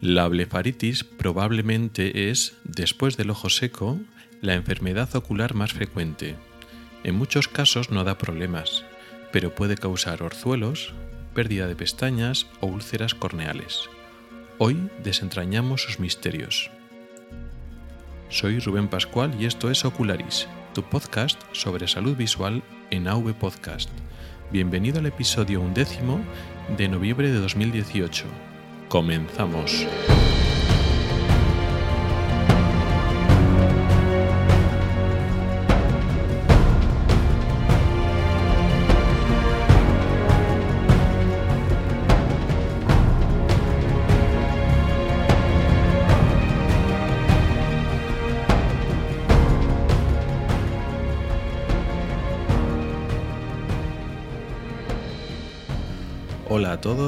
[0.00, 3.98] La blefaritis probablemente es, después del ojo seco,
[4.40, 6.36] la enfermedad ocular más frecuente.
[7.04, 8.82] En muchos casos no da problemas,
[9.30, 10.94] pero puede causar orzuelos,
[11.34, 13.90] pérdida de pestañas o úlceras corneales.
[14.56, 16.70] Hoy desentrañamos sus misterios.
[18.30, 23.90] Soy Rubén Pascual y esto es Ocularis, tu podcast sobre salud visual en AV Podcast.
[24.50, 26.20] Bienvenido al episodio undécimo
[26.78, 28.24] de noviembre de 2018
[28.90, 29.86] Comenzamos.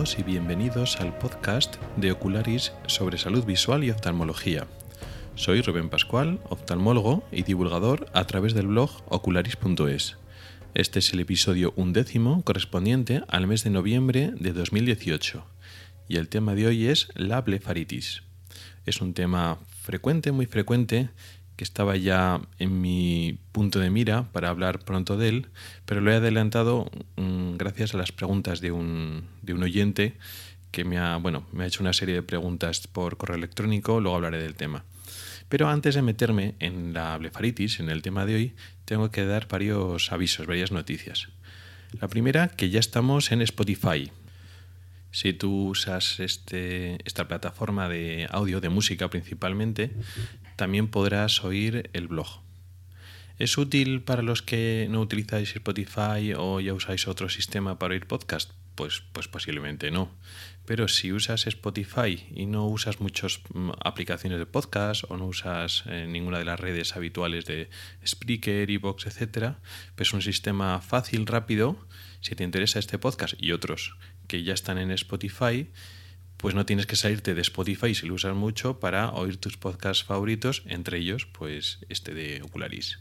[0.03, 4.67] Y bienvenidos al podcast de Ocularis sobre salud visual y oftalmología.
[5.37, 10.17] Soy Rubén Pascual, oftalmólogo y divulgador a través del blog ocularis.es.
[10.75, 15.45] Este es el episodio undécimo correspondiente al mes de noviembre de 2018
[16.09, 18.25] y el tema de hoy es la blefaritis.
[18.85, 21.11] Es un tema frecuente, muy frecuente,
[21.57, 25.47] que estaba ya en mi punto de mira para hablar pronto de él,
[25.85, 30.15] pero lo he adelantado mm, gracias a las preguntas de un, de un oyente
[30.71, 34.17] que me ha, bueno, me ha hecho una serie de preguntas por correo electrónico, luego
[34.17, 34.85] hablaré del tema.
[35.49, 38.55] Pero antes de meterme en la blefaritis, en el tema de hoy,
[38.87, 41.29] tengo que dar varios avisos, varias noticias.
[42.01, 44.11] La primera, que ya estamos en Spotify.
[45.13, 49.93] Si tú usas este, esta plataforma de audio, de música principalmente,
[50.57, 52.41] también podrás oír el blog.
[53.39, 58.07] ¿Es útil para los que no utilizáis Spotify o ya usáis otro sistema para oír
[58.07, 58.53] podcast?
[58.75, 60.11] Pues, pues posiblemente no.
[60.65, 65.85] Pero si usas Spotify y no usas muchas mm, aplicaciones de podcast o no usas
[65.87, 67.69] eh, ninguna de las redes habituales de
[68.07, 69.57] Spreaker, Evox, etc.,
[69.95, 71.77] pues un sistema fácil, rápido,
[72.21, 73.97] si te interesa este podcast y otros
[74.33, 75.69] que ya están en Spotify,
[76.39, 80.05] pues no tienes que salirte de Spotify si lo usas mucho para oír tus podcasts
[80.05, 82.99] favoritos, entre ellos pues este de Ocularis.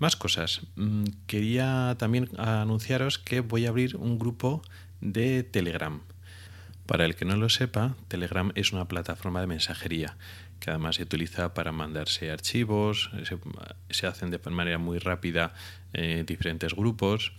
[0.00, 0.62] Más cosas.
[0.74, 4.60] Mm, quería también anunciaros que voy a abrir un grupo
[5.00, 6.00] de Telegram.
[6.86, 10.16] Para el que no lo sepa, Telegram es una plataforma de mensajería
[10.58, 13.12] que además se utiliza para mandarse archivos,
[13.90, 15.54] se, hacen de manera muy rápida
[15.92, 17.32] eh, diferentes grupos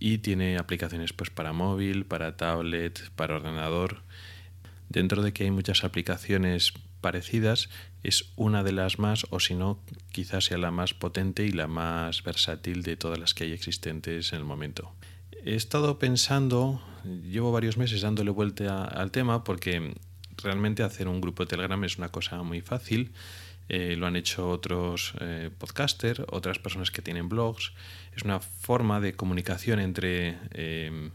[0.00, 4.02] y tiene aplicaciones pues para móvil, para tablet, para ordenador.
[4.88, 7.68] Dentro de que hay muchas aplicaciones parecidas,
[8.02, 9.78] es una de las más, o si no,
[10.10, 14.32] quizás sea la más potente y la más versátil de todas las que hay existentes
[14.32, 14.92] en el momento.
[15.44, 19.94] He estado pensando, llevo varios meses dándole vuelta al tema porque
[20.42, 23.12] realmente hacer un grupo de Telegram es una cosa muy fácil
[23.72, 27.72] eh, lo han hecho otros eh, podcasters, otras personas que tienen blogs.
[28.14, 31.10] Es una forma de comunicación entre em,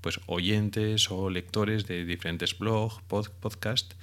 [0.00, 3.96] pues, oyentes o lectores de diferentes blogs, podcasts.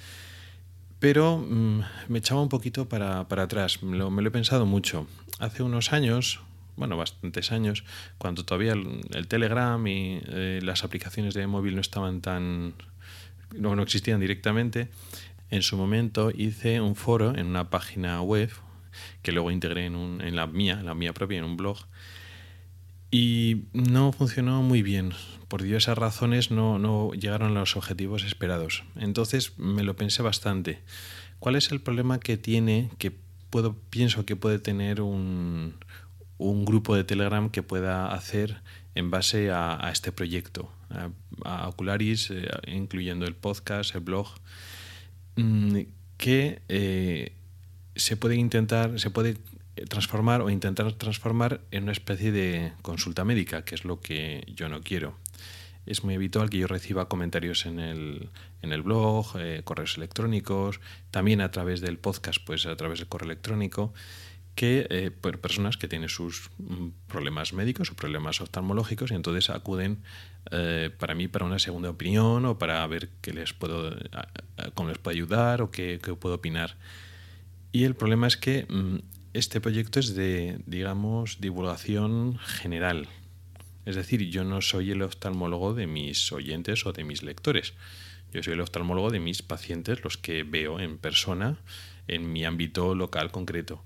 [1.00, 5.08] Pero mm, me echaba un poquito para, atrás, me lo, he pensado mucho.
[5.40, 6.42] Hace unos años,
[6.76, 7.84] bueno, bastantes años,
[8.18, 12.74] cuando todavía el, Telegram y eh, las aplicaciones de móvil no estaban tan.
[13.56, 14.90] no, no existían directamente,
[15.52, 18.52] en su momento hice un foro en una página web
[19.22, 21.78] que luego integré en, un, en la mía, la mía propia, en un blog.
[23.12, 25.14] Y no funcionó muy bien.
[25.48, 28.84] Por diversas razones no, no llegaron a los objetivos esperados.
[28.96, 30.80] Entonces me lo pensé bastante.
[31.40, 33.12] ¿Cuál es el problema que tiene, que
[33.50, 35.76] puedo, pienso que puede tener un,
[36.38, 38.62] un grupo de Telegram que pueda hacer
[38.96, 40.72] en base a, este proyecto,
[41.44, 44.28] a, Ocularis, eh, incluyendo el podcast, el blog?
[45.36, 45.80] Mm,
[46.18, 47.34] que eh,
[47.96, 49.38] se puede intentar, se puede
[49.88, 54.70] transformar o intentar transformar en una especie de consulta médica, que es lo que yo
[54.70, 55.16] no quiero.
[55.86, 58.30] Es muy habitual que yo reciba comentarios en el,
[58.62, 60.80] en el blog, eh, correos electrónicos,
[61.12, 63.94] también a través del podcast, pues a través del correo electrónico,
[64.56, 70.04] que eh, personas que tienen sus mm, problemas médicos o problemas oftalmológicos y entonces acuden
[70.52, 73.96] eh, para mí para una segunda opinión o para ver qué les puedo,
[74.74, 76.76] cómo les puedo ayudar o qué, puedo opinar.
[77.72, 78.98] Y el problema es que mm,
[79.34, 83.08] este proyecto es de, digamos, divulgación general.
[83.86, 87.74] Es decir, yo no soy el oftalmólogo de mis oyentes o de mis lectores.
[88.34, 91.58] Yo soy el oftalmólogo de mis pacientes, los que veo en persona
[92.08, 93.84] en mi ámbito local concreto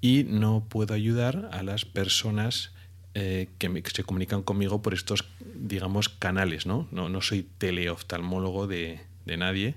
[0.00, 2.72] y no puedo ayudar a las personas
[3.14, 5.24] eh, que, se comunican conmigo por estos,
[5.54, 6.88] digamos, canales, ¿no?
[6.90, 9.74] No, no soy teleoftalmólogo de, de nadie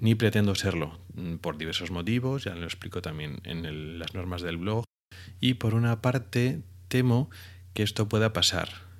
[0.00, 4.56] ni pretendo serlo, mm, por diversos motivos, ya lo explico también en las normas del
[4.56, 4.84] blog.
[5.40, 7.30] Y por una parte, temo
[7.74, 8.90] que esto pueda pasar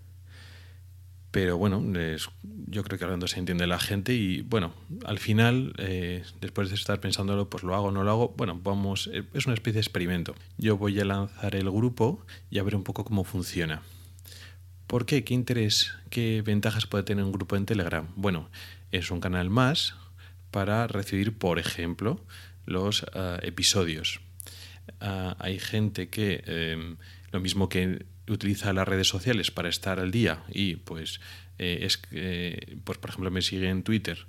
[1.30, 1.80] pero bueno,
[2.66, 4.74] yo creo que hablando se entiende la gente y bueno,
[5.04, 9.08] al final, eh, después de estar pensándolo, pues lo hago no lo hago, bueno, vamos,
[9.12, 10.34] eh, es una especie de experimento.
[10.58, 13.82] Yo voy a lanzar el grupo y a ver un poco cómo funciona.
[14.88, 15.22] ¿Por qué?
[15.22, 18.08] ¿Qué interés, qué ventajas puede tener un grupo en Telegram?
[18.16, 18.50] Bueno,
[18.90, 19.94] es un canal más
[20.50, 22.24] para recibir, por ejemplo,
[22.66, 24.20] los ah, episodios.
[25.00, 26.96] Ah, hay gente que, em,
[27.32, 31.20] lo mismo que utiliza las redes sociales para estar al día y pues
[31.58, 32.00] eh, es
[32.84, 34.26] pues por ejemplo me sigue en Twitter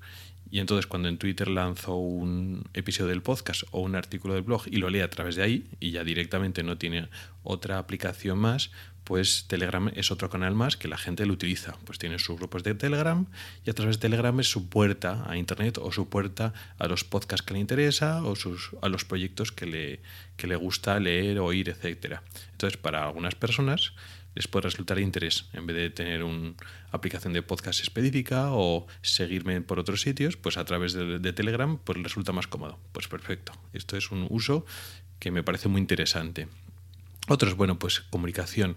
[0.51, 4.63] y entonces cuando en Twitter lanzo un episodio del podcast o un artículo del blog
[4.69, 7.07] y lo lee a través de ahí y ya directamente no tiene
[7.41, 8.69] otra aplicación más,
[9.11, 11.75] pues Telegram es otro canal más que la gente lo utiliza.
[11.83, 13.25] Pues tiene sus grupos de Telegram
[13.65, 17.03] y a través de Telegram es su puerta a Internet o su puerta a los
[17.03, 19.99] podcasts que le interesa o sus, a los proyectos que le,
[20.37, 22.21] que le gusta leer, oír, etc.
[22.53, 23.91] Entonces, para algunas personas
[24.33, 25.49] les puede resultar de interés.
[25.51, 26.53] En vez de tener una
[26.91, 31.77] aplicación de podcast específica o seguirme por otros sitios, pues a través de, de Telegram
[31.77, 32.79] pues resulta más cómodo.
[32.93, 33.51] Pues perfecto.
[33.73, 34.65] Esto es un uso
[35.19, 36.47] que me parece muy interesante.
[37.31, 38.75] Otros, bueno, pues comunicación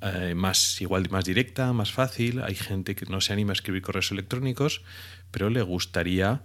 [0.00, 2.42] eh, más igual más directa, más fácil.
[2.42, 4.80] Hay gente que no se anima a escribir correos electrónicos,
[5.30, 6.40] pero le gustaría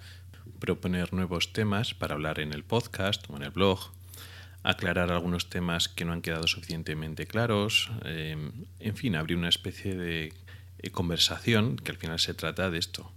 [0.59, 3.79] proponer nuevos temas para hablar en el podcast o en el blog,
[4.63, 8.35] aclarar algunos temas que no han quedado suficientemente claros, eh,
[8.81, 10.33] en fin, abrir una especie de
[10.79, 13.09] eh, conversación, que al final se trata de esto,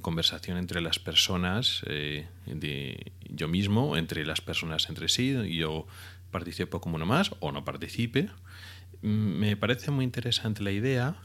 [0.00, 5.86] conversación entre las personas, de yo mismo, entre las personas entre sí, yo
[6.30, 8.30] participo como uno más o no participe.
[9.02, 11.16] Me parece muy interesante la idea,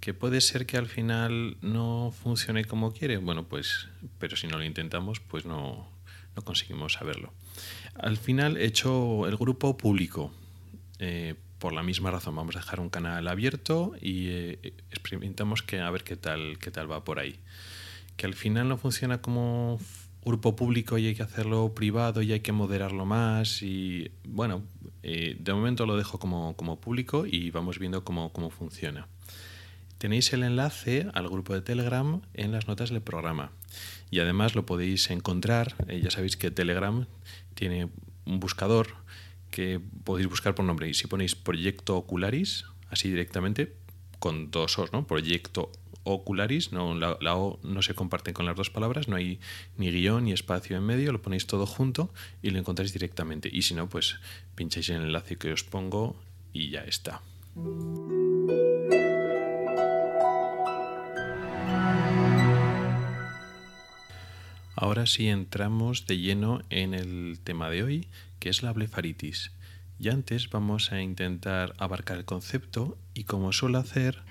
[0.00, 3.18] que puede ser que al final no funcione como quiere.
[3.18, 5.88] Bueno, pues, pero si no lo intentamos, pues no,
[6.34, 7.32] no conseguimos saberlo.
[7.94, 10.32] Al final he hecho el grupo público.
[10.98, 15.80] Eh, por la misma razón, vamos a dejar un canal abierto y eh, experimentamos que
[15.80, 17.38] a ver qué tal, qué tal va por ahí.
[18.16, 19.78] Que al final no funciona como
[20.24, 24.62] grupo público y hay que hacerlo privado y hay que moderarlo más y bueno,
[25.02, 29.08] eh, de momento lo dejo como, público y vamos viendo cómo, funciona.
[29.98, 33.52] Tenéis el enlace al grupo de Telegram en las notas del programa
[34.10, 37.06] y además lo podéis encontrar, eh, ya sabéis que Telegram
[37.54, 37.88] tiene
[38.24, 38.88] un buscador
[39.50, 43.74] que podéis buscar por nombre y si ponéis Proyecto Ocularis, así directamente,
[44.18, 45.06] con dos os, ¿no?
[45.06, 45.72] Proyecto
[46.14, 49.40] ocularis, no, la, O no se comparte con las dos palabras, no hay
[49.76, 52.12] ni guion ni espacio en medio, lo ponéis todo junto
[52.42, 53.48] y lo encontráis directamente.
[53.52, 54.16] Y si no, pues
[54.54, 56.16] pincháis en el enlace que os pongo
[56.52, 57.22] y ya está.
[64.80, 68.08] Ahora sí entramos de lleno en el tema de hoy,
[68.38, 69.52] que es la blefaritis.
[69.98, 74.22] Y antes vamos a intentar abarcar el concepto y como suelo hacer,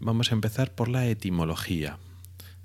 [0.00, 1.98] Vamos a empezar por la etimología.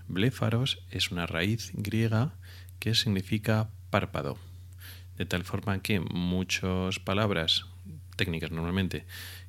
[0.08, 2.34] Bléfaros es una raíz griega
[2.80, 4.38] que significa párpado,
[5.18, 7.66] de tal forma que muchas palabras
[8.16, 9.06] técnicas normalmente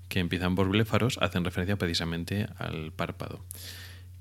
[0.08, 3.40] que empiezan por bléfaros hacen referencia precisamente al párpado.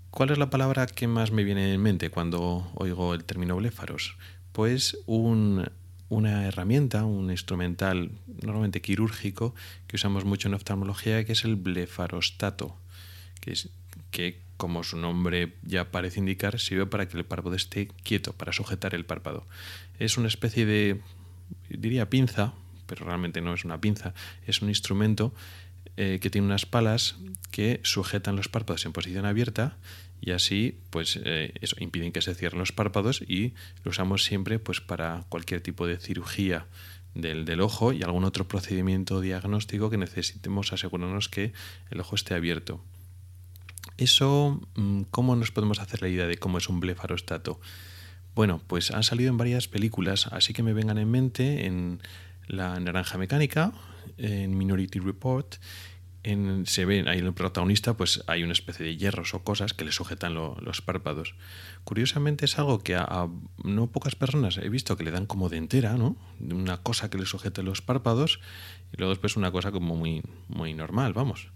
[0.10, 4.16] ¿Cuál es la palabra que más me viene en mente cuando oigo el término bléfaros?
[4.54, 8.12] Pues una herramienta, un instrumental
[8.42, 9.54] normalmente quirúrgico
[9.86, 12.78] que usamos mucho en oftalmología, que es el blefarostato
[13.40, 13.70] que, es,
[14.12, 18.52] que como su nombre ya parece indicar, sirve para que el párpado esté quieto, para
[18.52, 19.48] sujetar el párpado.
[20.00, 21.02] Es una especie de,
[21.70, 22.54] diría pinza,
[22.86, 24.14] pero realmente no es una pinza,
[24.48, 25.34] es un instrumento
[25.96, 27.18] eh, que tiene unas palas
[27.52, 29.78] que sujetan los párpados en posición abierta
[30.22, 33.54] y así pues eh, impiden que se cierren los párpados y
[33.84, 36.68] lo usamos siempre pues para cualquier tipo de cirugía
[37.16, 41.54] del, del, ojo y algún otro procedimiento diagnóstico que necesitemos asegurarnos que
[41.92, 42.84] el ojo esté abierto.
[44.00, 47.60] Eso, mm, ¿cómo nos podemos hacer la idea de cómo es un blefarostato?
[48.34, 52.00] Bueno, pues han salido en varias películas, así que me vengan en mente en
[52.48, 53.74] La Naranja Mecánica,
[54.18, 55.56] en Minority Report,
[56.24, 59.74] en, se ve ahí en el protagonista, pues hay una especie de hierros o cosas
[59.74, 61.36] que le sujetan los párpados.
[61.84, 63.28] Curiosamente es algo que a,
[63.66, 66.16] no pocas personas he visto que le dan como de entera, ¿no?
[66.40, 68.40] Una cosa que le sujete los párpados
[68.94, 71.50] y luego después una cosa como muy, muy normal, vamos.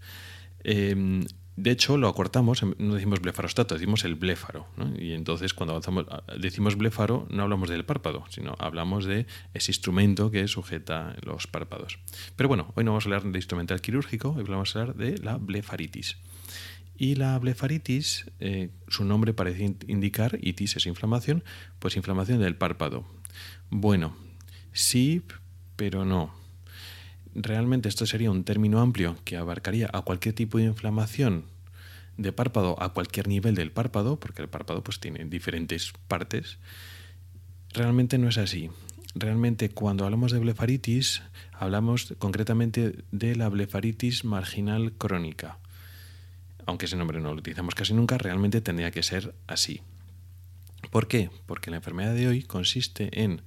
[0.62, 1.24] Em,
[1.56, 4.66] de hecho, lo acortamos, em, no decimos blefarostato, decimos el bléfaro.
[4.98, 6.06] Y entonces, cuando avanzamos,
[6.38, 11.98] decimos bléfaro, no hablamos del párpado, sino hablamos de ese instrumento que sujeta los párpados.
[12.34, 15.18] Pero bueno, hoy no vamos a hablar de instrumental quirúrgico, hoy vamos a hablar de
[15.18, 16.16] la blefaritis.
[16.96, 21.44] Y la blefaritis, eh, su nombre parece indicar, itis es inflamación,
[21.78, 23.04] pues inflamación del párpado.
[23.70, 24.16] Bueno,
[24.72, 25.22] sí,
[25.76, 26.43] pero no.
[27.34, 31.46] Realmente esto sería un término amplio que abarcaría a cualquier tipo de inflamación
[32.16, 36.58] de párpado a cualquier nivel del párpado, porque el párpado pues tiene diferentes partes.
[37.72, 38.70] Realmente no es así.
[39.16, 41.22] Realmente cuando hablamos de blefaritis
[41.52, 45.58] hablamos concretamente de la blefaritis marginal crónica.
[46.66, 49.82] Aunque ese nombre no lo utilizamos casi nunca, realmente tendría que ser así.
[50.90, 51.30] ¿Por qué?
[51.46, 53.42] Porque la enfermedad de hoy consiste en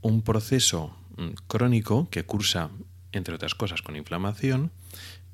[0.00, 2.70] un proceso mm, crónico que cursa,
[3.18, 4.70] entre otras cosas, con inflamación,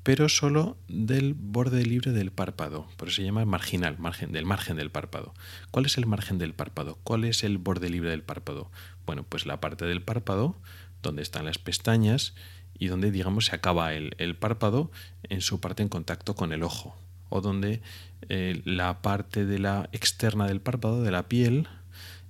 [0.03, 2.87] pero solo del borde libre del párpado.
[2.97, 5.33] Por eso se llama marginal, margen, del margen del párpado.
[5.69, 6.97] ¿Cuál es el margen del párpado?
[7.03, 8.71] ¿Cuál es el borde libre del párpado?
[9.05, 10.55] Bueno, pues la parte del párpado
[11.01, 12.33] donde están las pestañas
[12.77, 14.91] y donde, digamos, se acaba el, párpado
[15.23, 16.95] en su parte en contacto con el ojo,
[17.29, 17.81] o donde
[18.29, 21.67] eh, la parte de la externa del párpado, de la piel,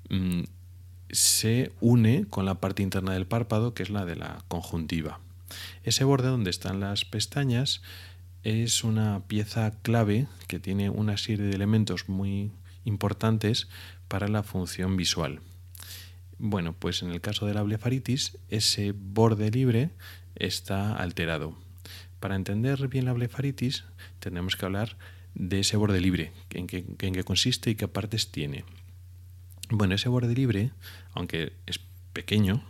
[0.09, 0.43] mm,
[1.09, 5.19] se une con la parte interna del párpado, que es la de la conjuntiva.
[5.83, 7.81] Ese borde donde están las pestañas
[8.43, 12.51] es una pieza clave que tiene una serie de elementos muy
[12.85, 13.67] importantes
[14.07, 15.41] para la función visual.
[16.37, 19.91] Bueno, pues en el caso de la blefaritis, ese borde libre
[20.35, 21.55] está alterado.
[22.19, 23.83] Para entender bien la blefaritis,
[24.19, 24.97] tenemos que hablar
[25.35, 28.65] de ese borde libre, en qué, consiste y qué partes tiene.
[29.69, 30.71] Bueno, ese borde libre,
[31.13, 31.79] aunque es
[32.13, 32.63] pequeño,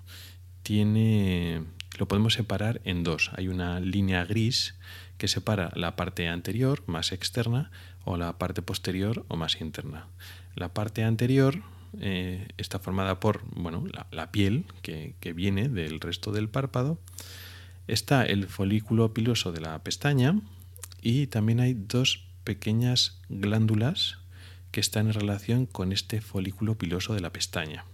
[0.64, 1.64] tiene
[2.02, 3.30] lo podemos separar en dos.
[3.36, 4.74] Hay una línea gris
[5.20, 7.70] que separa la parte anterior, más externa,
[8.06, 10.08] o la parte posterior o más interna.
[10.56, 11.62] La parte anterior
[12.00, 16.98] eh, está formada por bueno, la, piel que, viene del resto del párpado.
[17.86, 20.42] Está el folículo piloso de la pestaña
[21.04, 24.18] y también hay dos pequeñas glándulas
[24.72, 27.86] que están en relación con este folículo piloso de la pestaña.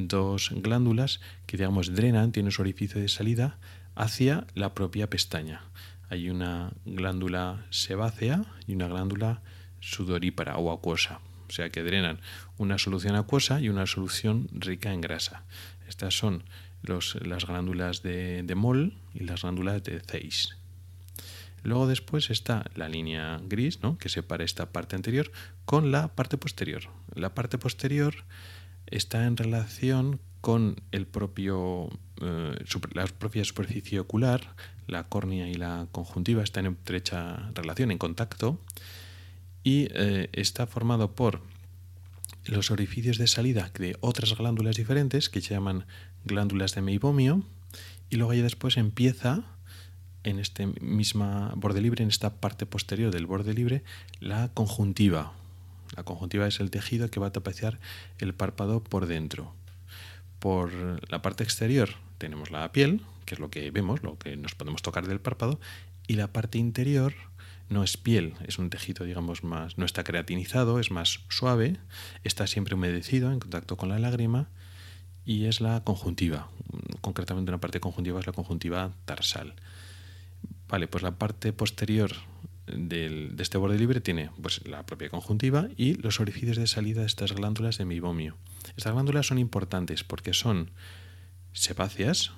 [0.00, 3.58] Dos glándulas que digamos drenan, tienen su orificio de salida
[3.94, 5.62] hacia la propia pestaña.
[6.08, 9.42] Hay una glándula sebácea y una glándula
[9.80, 12.20] sudorípara o acuosa o sea que drenan
[12.58, 15.44] una solución acuosa y una solución rica en grasa.
[15.88, 16.44] Estas son
[16.82, 20.56] las glándulas de, de y las glándulas de Zeiss.
[21.64, 23.98] Luego después está la línea gris, ¿no?
[23.98, 25.32] que separa esta parte anterior
[25.64, 26.84] con la parte posterior.
[27.14, 28.14] La parte posterior
[28.90, 31.88] está en relación con el propio,
[32.20, 32.54] eh,
[32.92, 34.54] la propia superficie ocular,
[34.86, 38.60] la córnea y la conjuntiva están en estrecha relación, en contacto,
[39.62, 41.42] y eh, está formado por
[42.46, 45.84] los orificios de salida de otras glándulas diferentes que se llaman
[46.24, 47.42] glándulas de meibomio
[48.10, 49.44] y luego ya después empieza
[50.24, 53.82] en este misma borde libre, en esta parte posterior del borde libre,
[54.20, 55.32] la conjuntiva.
[55.98, 57.80] La conjuntiva es el tejido que va a tapizar
[58.20, 59.52] el párpado por dentro.
[60.38, 60.70] Por
[61.10, 64.80] la parte exterior tenemos la piel, que es lo que vemos, lo que nos podemos
[64.80, 65.58] tocar del párpado,
[66.06, 67.14] y la parte interior
[67.68, 71.78] no es piel, es un tejido, digamos, más, no está creatinizado, es más suave,
[72.22, 74.46] está siempre humedecido en contacto con la lágrima
[75.24, 76.48] y es la conjuntiva.
[77.00, 79.56] Concretamente una parte conjuntiva es la conjuntiva tarsal.
[80.68, 82.12] Vale, pues la parte posterior
[82.74, 87.06] de este borde libre tiene pues, la propia conjuntiva y los orificios de salida de
[87.06, 88.36] estas glándulas de mibomio.
[88.76, 90.70] Estas glándulas son importantes porque son
[91.52, 92.32] sebáceas,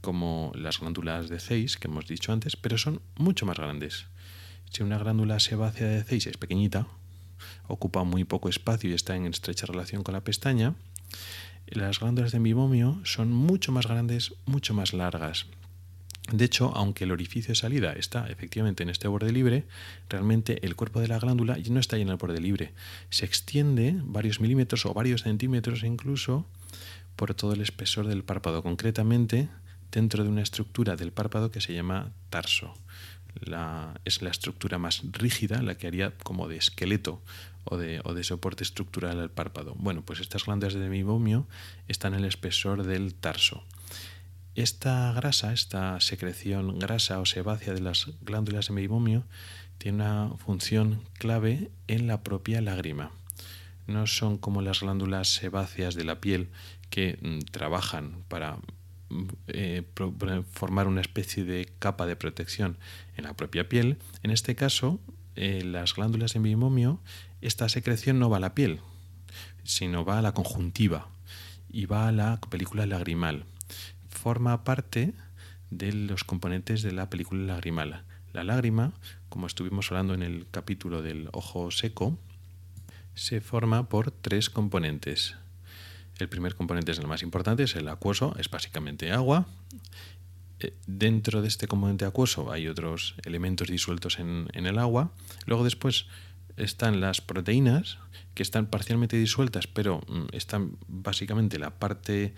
[0.00, 4.06] como las glándulas de Zeiss que hemos dicho antes, pero son mucho más grandes.
[4.70, 6.86] Si una glándula sebácea de Zeiss es pequeñita,
[7.66, 10.74] ocupa muy poco espacio y está en estrecha relación con la pestaña,
[11.66, 15.46] las glándulas de bibomio son mucho más grandes, mucho más largas.
[16.30, 19.64] De hecho, aunque el orificio de salida está efectivamente en este borde libre,
[20.08, 22.72] realmente el cuerpo de la glándula no está en el borde libre.
[23.10, 26.46] Se extiende varios milímetros o varios centímetros incluso
[27.16, 29.48] por todo el espesor del párpado, concretamente
[29.90, 32.74] dentro de una estructura del párpado que se llama tarso
[34.04, 37.22] es la estructura más rígida, la que haría como de esqueleto
[37.64, 39.74] o de, soporte estructural al párpado.
[39.76, 41.46] Bueno, pues estas glándulas de mibomio
[41.86, 43.62] están en el espesor del tarso.
[44.58, 49.22] Esta grasa, esta secreción grasa o sebácea de las glándulas de mibomio,
[49.78, 53.12] tiene una función clave en la propia lágrima.
[53.86, 56.48] No son como las glándulas sebáceas de la piel
[56.90, 58.58] que mm, trabajan para
[59.46, 59.84] eh,
[60.50, 62.78] formar una especie de capa de protección
[63.16, 63.98] en la propia piel.
[64.24, 64.98] En este caso,
[65.36, 67.00] eh, las glándulas de bimomio,
[67.42, 68.80] esta secreción no va a la piel,
[69.62, 71.06] sino va a la conjuntiva
[71.70, 73.44] y va a la película lagrimal.
[74.22, 75.14] Forma parte
[75.70, 78.02] de los componentes de la película lagrimal.
[78.32, 78.92] La lágrima,
[79.28, 82.18] como estuvimos hablando en el capítulo del ojo seco,
[83.14, 85.36] se forma por tres componentes.
[86.18, 89.46] El primer componente es el más importante, es el acuoso, es básicamente agua.
[90.58, 95.12] Eh, dentro de este componente acuoso hay otros elementos disueltos en, el agua.
[95.46, 96.06] Luego después
[96.56, 97.98] están las proteínas,
[98.34, 102.34] que están parcialmente disueltas, pero mm, están básicamente la parte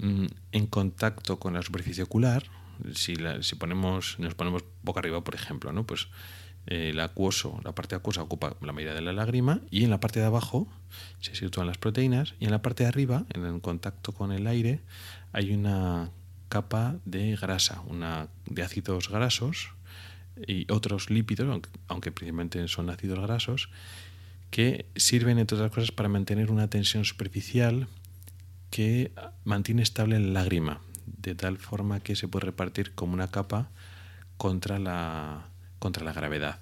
[0.00, 2.44] en contacto con la superficie ocular.
[2.94, 5.84] Si, si ponemos, nos ponemos boca arriba, por ejemplo, ¿no?
[5.84, 6.08] pues
[6.66, 10.00] eh, el acuoso, la parte acuosa ocupa la mayoría de la lágrima y en la
[10.00, 10.68] parte de abajo
[11.20, 14.80] se sitúan las proteínas y en la parte de arriba, en contacto con el aire,
[15.32, 16.10] hay una
[16.48, 19.70] capa de grasa, una, de ácidos grasos
[20.46, 23.70] y otros lípidos, aunque, principalmente son ácidos grasos,
[24.50, 27.88] que sirven, entre otras cosas, para mantener una tensión superficial
[28.70, 29.12] que
[29.44, 33.68] mantiene estable la lágrima, de tal forma que se puede repartir como una capa
[34.36, 35.48] contra la,
[35.78, 36.58] contra la gravedad.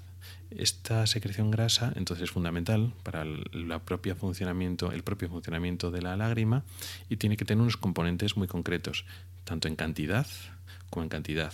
[0.51, 6.17] Esta secreción grasa entonces es fundamental para la propia funcionamiento, el propio funcionamiento de la
[6.17, 6.63] lágrima
[7.09, 9.05] y tiene que tener unos componentes muy concretos,
[9.45, 10.27] tanto en cantidad
[10.91, 11.53] como en cantidad.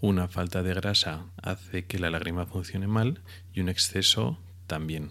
[0.00, 3.20] Una falta de grasa hace que la lágrima funcione mal
[3.52, 5.10] y un exceso también.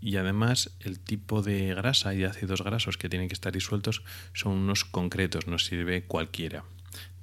[0.00, 4.02] Y además el tipo de grasa y ácidos grasos que tienen que estar disueltos
[4.32, 6.64] son unos concretos, no sirve cualquiera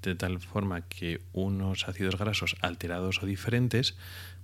[0.05, 3.96] de tal forma que unos ácidos grasos alterados o diferentes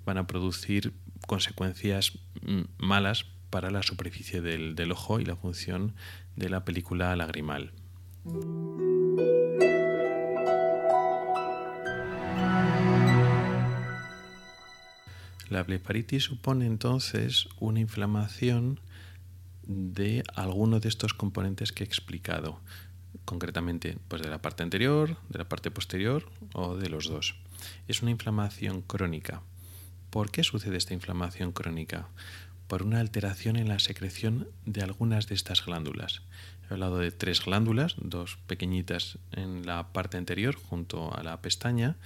[0.05, 0.93] van a producir
[1.27, 5.93] consecuencias mm, malas para la superficie del, del ojo y la función
[6.35, 7.71] de la película lagrimal.
[15.51, 18.79] La blefaritis supone entonces una inflamación
[19.63, 22.62] de alguno de estos componentes que he explicado,
[23.25, 27.36] concretamente pues de la parte anterior, de la parte posterior o de los dos.
[27.89, 29.41] Es una inflamación crónica.
[30.10, 32.08] ¿Por qué sucede esta inflamación crónica?
[32.70, 36.22] Por una alteración en la secreción de algunas de estas glándulas.
[36.70, 41.98] He hablado de tres glándulas, dos pequeñitas en la parte anterior junto a la pestaña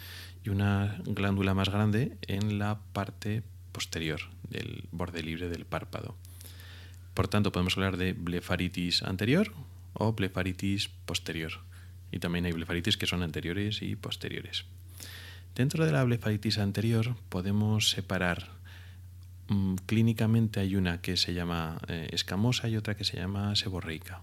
[0.46, 6.16] y una glándula más grande en la parte posterior del borde libre del párpado.
[7.16, 9.52] Por tanto, podemos hablar de blefaritis anterior,
[9.94, 11.54] o blefaritis posterior.
[12.12, 14.66] Y también hay blefaritis que son anteriores y posteriores.
[15.56, 18.50] Dentro de la blefaritis anterior podemos separar
[19.48, 24.22] mm, clínicamente hay una que se llama eh, escamosa y otra que se llama seborreica.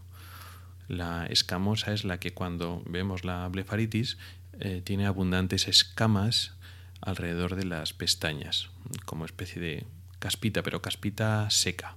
[0.89, 4.19] La escamosa es la que cuando vemos la blefaritis
[4.61, 6.55] eh, tiene abundantes escamas
[7.01, 8.71] alrededor de las pestañas,
[9.05, 9.87] como especie de
[10.19, 11.97] caspita, pero caspita seca.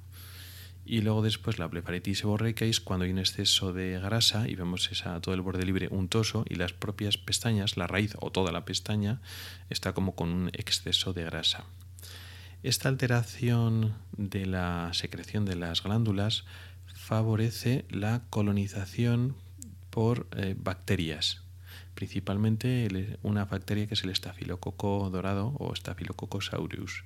[0.85, 4.91] Y luego después la blefaritis seborreica es cuando hay un exceso de grasa y vemos
[4.91, 8.65] esa, todo el borde libre untoso y las propias pestañas, la raíz o toda la
[8.65, 9.19] pestaña,
[9.71, 11.65] está como con un exceso de grasa.
[12.61, 16.45] Esta alteración de la secreción de las glándulas
[16.93, 19.35] favorece la colonización
[19.89, 21.44] por eh, bacterias,
[21.95, 27.03] principalmente una bacteria que es el estafilococo dorado o Staphylococcus aureus.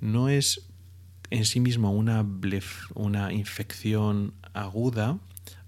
[0.00, 0.66] No es
[1.30, 2.24] en sí mismo una,
[2.94, 5.18] una infección aguda,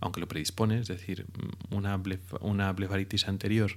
[0.00, 1.26] aunque lo predispone, es decir,
[1.70, 2.00] una,
[2.40, 3.72] una blefaritis anterior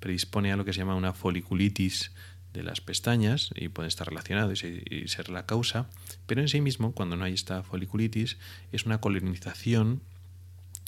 [0.00, 2.12] predispone a lo que se llama una foliculitis
[2.52, 5.88] de las pestañas y puede estar relacionado y ser la causa,
[6.26, 8.38] pero en sí mismo, cuando no hay esta foliculitis,
[8.72, 10.02] es una colonización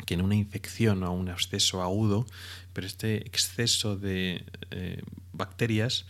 [0.06, 2.26] que en una infección o un exceso agudo,
[2.72, 5.02] pero este exceso de eh,
[5.32, 6.06] bacterias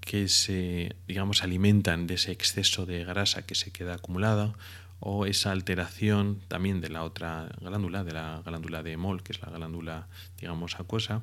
[0.00, 4.54] que se, digamos, alimentan de ese exceso de grasa que se queda acumulada
[5.06, 9.42] o esa alteración también de la otra glándula, de la glándula de Mol, que es
[9.42, 10.08] la glándula,
[10.40, 11.22] digamos, acuosa,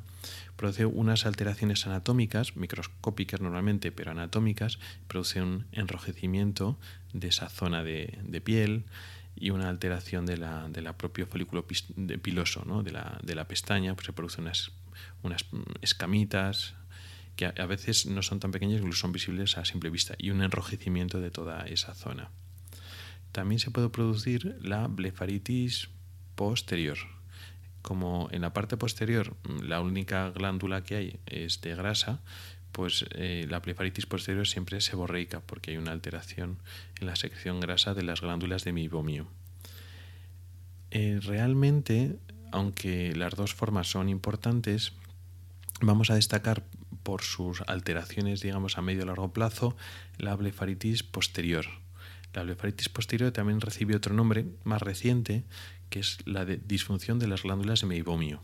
[0.55, 6.77] produce unas alteraciones anatómicas, microscópicas normalmente, pero anatómicas, produce un enrojecimiento
[7.13, 8.83] de esa zona de, piel
[9.41, 11.65] y una alteración de la, de propio folículo
[12.21, 12.83] piloso, ¿no?
[12.83, 14.71] de, la, de la pestaña, pues se producen unas,
[15.23, 15.45] unas
[15.81, 16.75] escamitas,
[17.35, 20.43] que a veces no son tan pequeñas que son visibles a simple vista, y un
[20.43, 22.29] enrojecimiento de toda esa zona.
[23.31, 25.89] También se puede producir la blefaritis
[26.35, 26.99] posterior.
[27.81, 32.21] Como en la parte posterior la única glándula que hay es de grasa,
[32.71, 36.57] pues eh, la blefaritis posterior siempre es seborreica porque hay una alteración
[36.99, 39.27] en la secreción grasa de las glándulas de mibomio.
[40.91, 42.17] Eh, realmente,
[42.51, 44.93] aunque las dos formas son importantes,
[45.81, 46.63] vamos a destacar
[47.03, 49.75] por sus alteraciones, digamos, a medio y largo plazo,
[50.17, 51.65] la blefaritis posterior.
[52.33, 55.43] La blefaritis posterior también recibe otro nombre más reciente,
[55.89, 58.41] que es la de disfunción de las glándulas de meibomio,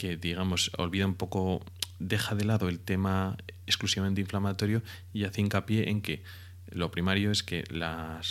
[0.00, 1.60] que, digamos, olvida un poco,
[1.98, 3.36] deja de lado el tema
[3.66, 4.82] exclusivamente inflamatorio
[5.12, 6.22] y hace hincapié en que
[6.70, 8.22] lo primario es que la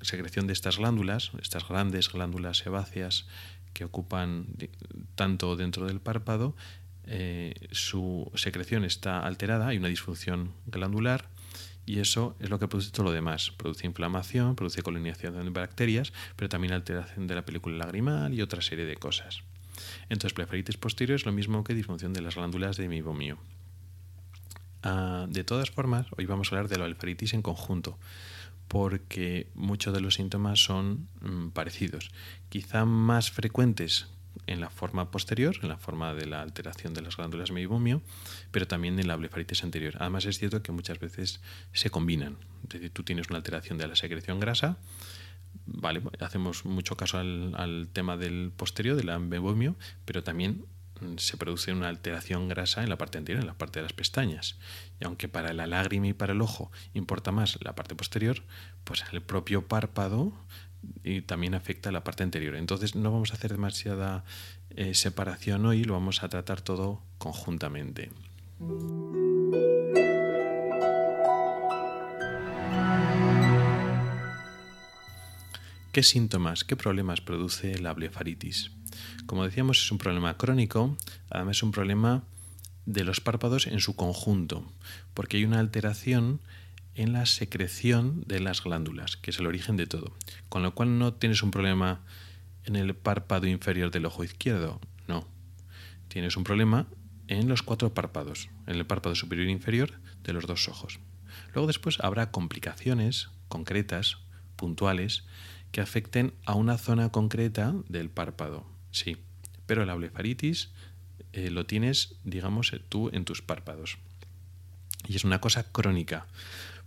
[0.00, 3.26] secreción de estas glándulas, estas grandes glándulas sebáceas
[3.74, 4.46] que ocupan
[5.14, 6.56] tanto dentro del párpado,
[7.04, 11.28] eh, su secreción está alterada, hay una disfunción glandular
[11.84, 13.50] y eso es lo que produce todo lo demás.
[13.58, 18.62] Produce inflamación, produce colonización de bacterias, pero también alteración de la película lagrimal y otra
[18.62, 19.42] serie de cosas.
[20.08, 23.38] Entonces, blefaritis posterior es lo mismo que disfunción de las glándulas de mibomio.
[24.82, 27.98] Ah, de todas formas, hoy vamos a hablar de la blefaritis en conjunto,
[28.68, 32.10] porque muchos de los síntomas son mm, parecidos,
[32.48, 34.06] quizá más frecuentes
[34.46, 38.02] en la forma posterior, en la forma de la alteración de las glándulas meibomio,
[38.50, 39.94] pero también en la blefaritis anterior.
[39.98, 41.40] Además es cierto que muchas veces
[41.72, 42.36] se combinan.
[42.64, 44.78] Es decir, tú tienes una alteración de la secreción grasa,
[45.66, 50.64] vale, hacemos mucho caso al, tema del posterior, de la meibomio, pero también
[51.00, 53.92] mm, se produce una alteración grasa en la parte anterior, en la parte de las
[53.92, 54.58] pestañas.
[55.00, 58.42] Y aunque para la lágrima y para el ojo importa más la parte posterior,
[58.84, 60.32] pues el propio párpado
[61.04, 62.54] y también afecta a la parte anterior.
[62.56, 64.24] Entonces no vamos a hacer demasiada
[64.70, 68.10] eh, separación hoy, lo vamos a tratar todo conjuntamente.
[75.92, 78.70] ¿Qué síntomas, qué problemas produce la blefaritis?
[79.26, 80.96] Como decíamos, es un problema crónico,
[81.30, 82.22] además es un problema
[82.86, 84.64] de los párpados en su conjunto,
[85.14, 86.40] porque hay una alteración
[86.94, 90.16] en la secreción de las glándulas, que es el origen de todo.
[90.48, 92.02] Con lo cual no tienes un problema
[92.66, 95.26] en el párpado inferior del ojo izquierdo, no.
[96.06, 96.86] Tienes un problema
[97.26, 101.00] en los cuatro párpados, en el párpado superior e inferior de los dos ojos.
[101.52, 104.18] Luego después habrá complicaciones concretas,
[104.54, 105.24] puntuales,
[105.72, 109.18] que afecten a una zona concreta del párpado, sí.
[109.66, 110.70] Pero la blefaritis
[111.32, 113.98] eh, lo tienes, digamos, tú en tus párpados.
[115.06, 116.26] Y es una cosa crónica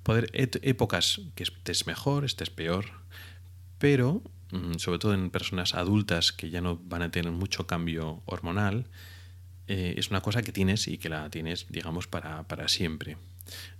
[0.03, 2.85] poder épocas que estés mejor, estés peor,
[3.79, 8.21] pero mm, sobre todo en personas adultas que ya no van a tener mucho cambio
[8.25, 8.85] hormonal,
[9.67, 13.17] eh, es una cosa que tienes y que la tienes, digamos, para, para, siempre.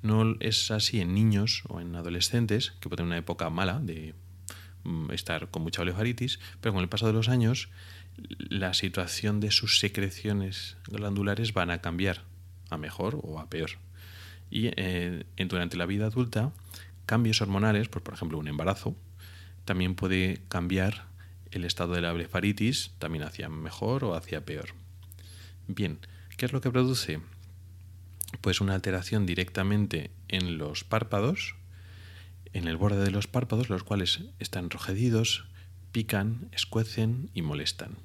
[0.02, 4.16] No es así en niños o en adolescentes, que pueden tener una época mala de
[5.12, 7.69] estar con mucha blefaritis, pero con el paso de los años
[8.38, 12.24] la situación de sus secreciones glandulares van a cambiar
[12.69, 13.72] a mejor o a peor
[14.54, 16.54] y eh, durante la vida adulta
[17.08, 18.96] cambios hormonales, pues, por ejemplo un embarazo,
[19.65, 21.08] también puede cambiar
[21.50, 24.69] el estado de la blefaritis también hacia mejor o hacia peor.
[25.67, 25.98] Bien,
[26.38, 27.19] ¿qué es lo que produce?
[28.41, 31.56] Pues una alteración directamente en los párpados,
[32.54, 35.46] en el borde de los párpados, los cuales están enrojecidos,
[35.92, 37.98] pican, escuecen y molestan.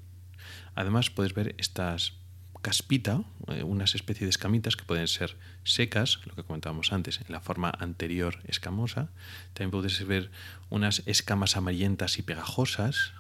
[0.75, 2.15] Además puedes ver estas
[2.63, 7.33] caspita, eh, unas especies de escamitas que pueden ser secas, lo que comentábamos antes, en
[7.33, 9.11] la forma anterior escamosa.
[9.53, 10.31] También puedes ver
[10.69, 13.13] unas escamas amarillentas y pegajosas,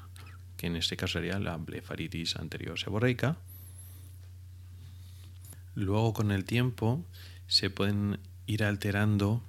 [0.56, 3.36] que en este caso sería la blefaritis anterior seborreica.
[5.74, 7.04] Luego con el tiempo
[7.46, 9.42] se pueden ir alterando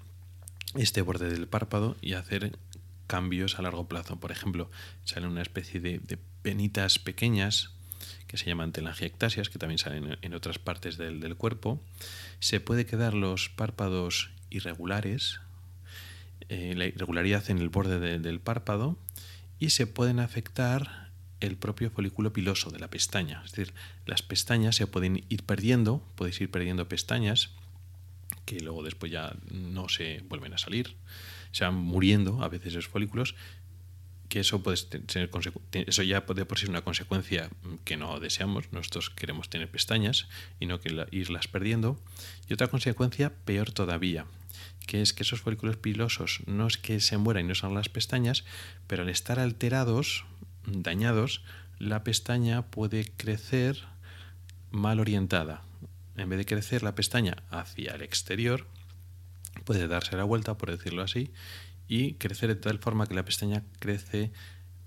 [0.76, 2.58] este borde del párpado y hacer
[3.08, 4.20] cambios a largo plazo.
[4.20, 4.70] Por ejemplo,
[5.04, 7.72] sale una especie de, penitas pequeñas
[8.28, 11.84] que se llaman telangiectasias, que también salen en otras partes del, cuerpo.
[12.40, 15.42] Se puede quedar los párpados irregulares,
[16.48, 18.98] eh, la irregularidad en el borde del párpado,
[19.58, 23.42] y se pueden afectar el propio folículo piloso de la pestaña.
[23.46, 23.74] Es decir,
[24.06, 27.52] las pestañas se pueden ir perdiendo, podéis ir perdiendo pestañas
[28.46, 30.96] que luego después ya no se vuelven a salir,
[31.52, 33.36] se van muriendo a veces esos folículos
[34.30, 35.30] que eso puede tener
[35.88, 37.50] eso ya puede por ser una consecuencia
[37.84, 38.72] que no deseamos.
[38.72, 42.00] Nosotros queremos tener pestañas y no que irlas perdiendo.
[42.48, 44.26] Y otra consecuencia peor todavía,
[44.86, 47.90] que es que esos folículos pilosos no es que se mueran y no son las
[47.90, 48.46] pestañas,
[48.88, 50.26] pero al estar alterados,
[50.66, 51.42] dañados,
[51.80, 53.84] la pestaña puede crecer
[54.70, 55.64] mal orientada.
[56.20, 58.68] En vez de crecer la pestaña hacia el exterior,
[59.64, 61.32] puede darse la vuelta, por decirlo así,
[61.88, 64.32] y crecer de tal forma que la pestaña crece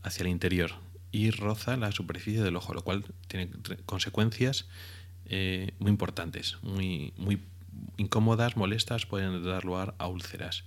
[0.03, 0.73] hacia el interior
[1.11, 3.51] y roza la superficie del ojo, lo cual tiene
[3.87, 4.67] consecuencias
[5.27, 7.41] eh, muy importantes, muy, muy
[7.97, 10.65] incómodas, molestas, pueden dar lugar a úlceras.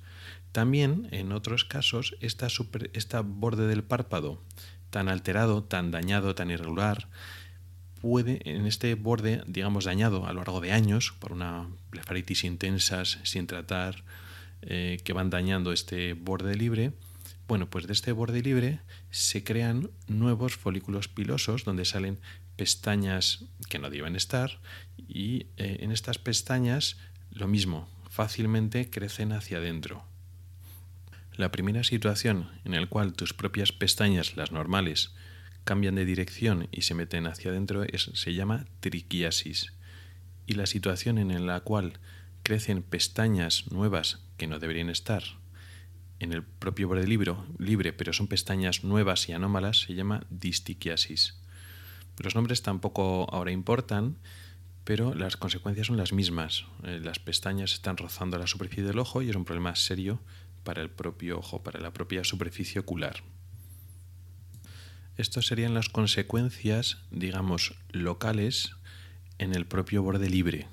[0.52, 4.42] También, en otros casos, esta, super, esta borde del párpado
[4.90, 7.10] tan alterado, tan dañado, tan irregular,
[8.06, 13.18] puede, en este borde, digamos, dañado a lo largo de años por una blefaritis intensas
[13.24, 14.04] sin tratar,
[14.62, 16.94] eh, que van dañando este borde libre,
[17.48, 22.20] Bueno, pues de este borde libre se crean nuevos folículos pilosos donde salen
[22.58, 24.60] pestañas que no deben estar
[25.08, 26.98] y eh, en estas pestañas
[27.32, 30.04] lo mismo, fácilmente crecen hacia adentro.
[31.38, 35.12] La primera situación en la cual tus propias pestañas, las normales,
[35.66, 39.74] cambian de dirección y se meten hacia adentro se llama triquiasis.
[40.48, 42.00] Y la situación en la cual
[42.44, 45.24] crecen pestañas nuevas que no deberían estar
[46.20, 51.42] en el propio borde libro, libre, pero son pestañas nuevas y anómalas, se llama distiquiasis.
[52.18, 54.18] Los nombres tampoco ahora importan,
[54.86, 56.66] pero las consecuencias son las mismas.
[56.84, 60.22] Eh, las pestañas están rozando la superficie del ojo y es un problema serio
[60.64, 63.24] para el propio ojo, para la propia superficie ocular.
[65.18, 68.72] Estas serían las consecuencias, digamos, locales
[69.38, 70.68] en el propio borde libre.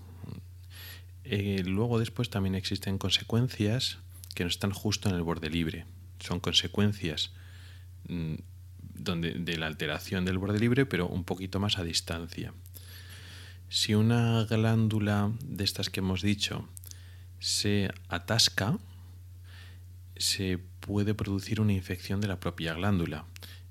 [1.25, 3.99] Eh, luego después también existen consecuencias
[4.35, 5.87] que no están justo en el borde libre.
[6.19, 7.31] Son consecuencias
[8.09, 8.35] mm,
[8.95, 12.53] donde, de la alteración del borde libre, pero un poquito más a distancia.
[13.69, 16.69] Si una glándula de estas que hemos dicho
[17.39, 18.79] se atasca,
[20.17, 23.25] se puede producir una infección de la propia glándula.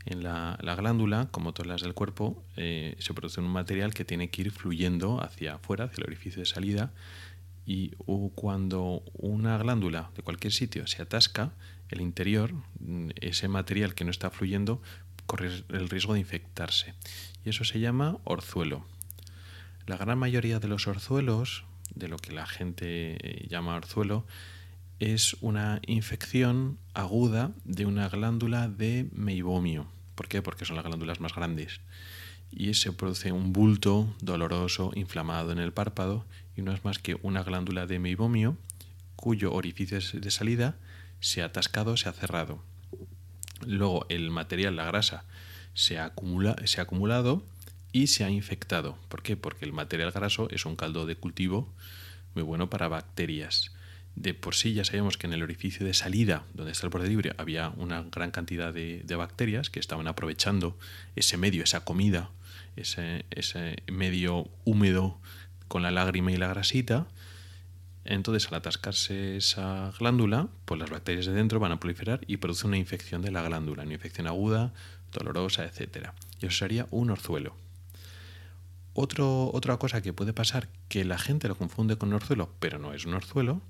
[0.05, 4.29] En la, glándula, como todas las del cuerpo, eh, se produce un material que tiene
[4.29, 6.91] que ir fluyendo hacia afuera, hacia el orificio de salida,
[7.65, 7.91] y
[8.35, 11.53] cuando una glándula de cualquier sitio se atasca,
[11.89, 14.81] el interior, mm, ese material que no está fluyendo,
[15.25, 16.95] corre el riesgo de infectarse.
[17.45, 18.85] Y eso se llama orzuelo.
[19.85, 24.25] La gran mayoría de los orzuelos, de lo que la gente eh, llama orzuelo,
[25.01, 29.87] es una infección aguda de una glándula de meibomio.
[30.13, 30.43] ¿Por qué?
[30.43, 31.81] Porque son las glándulas más grandes.
[32.51, 37.17] Y se produce un bulto doloroso, inflamado en el párpado, y no es más que
[37.23, 38.57] una glándula de meibomio
[39.15, 40.75] cuyo orificio de salida
[41.19, 42.63] se ha atascado, se ha cerrado.
[43.65, 45.25] Luego el material, la grasa,
[45.73, 47.43] se ha, acumula, se ha acumulado
[47.91, 48.99] y se ha infectado.
[49.09, 49.35] ¿Por qué?
[49.35, 51.73] Porque el material graso es un caldo de cultivo
[52.35, 53.71] muy bueno para bacterias
[54.15, 57.09] de por sí ya sabemos que en el orificio de salida, donde está el borde
[57.09, 60.77] libre, había una gran cantidad de, bacterias que estaban aprovechando
[61.15, 62.29] ese medio, esa comida,
[62.75, 65.19] ese, ese, medio húmedo
[65.67, 67.07] con la lágrima y la grasita.
[68.03, 72.67] Entonces, al atascarse esa glándula, pues las bacterias de dentro van a proliferar y produce
[72.67, 74.73] una infección de la glándula, una infección aguda,
[75.11, 76.09] dolorosa, etc.
[76.39, 77.55] Y eso sería un orzuelo.
[78.93, 82.93] Otra cosa que puede pasar, que la gente lo confunde con un orzuelo, pero no
[82.93, 83.61] es un orzuelo,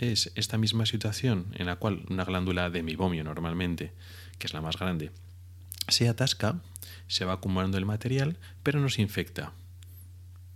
[0.00, 3.92] es esta misma situación en la cual una glándula de mibomio normalmente,
[4.38, 5.10] que es la más grande,
[5.88, 6.60] se atasca,
[7.06, 9.52] se va acumulando el material, pero no se infecta.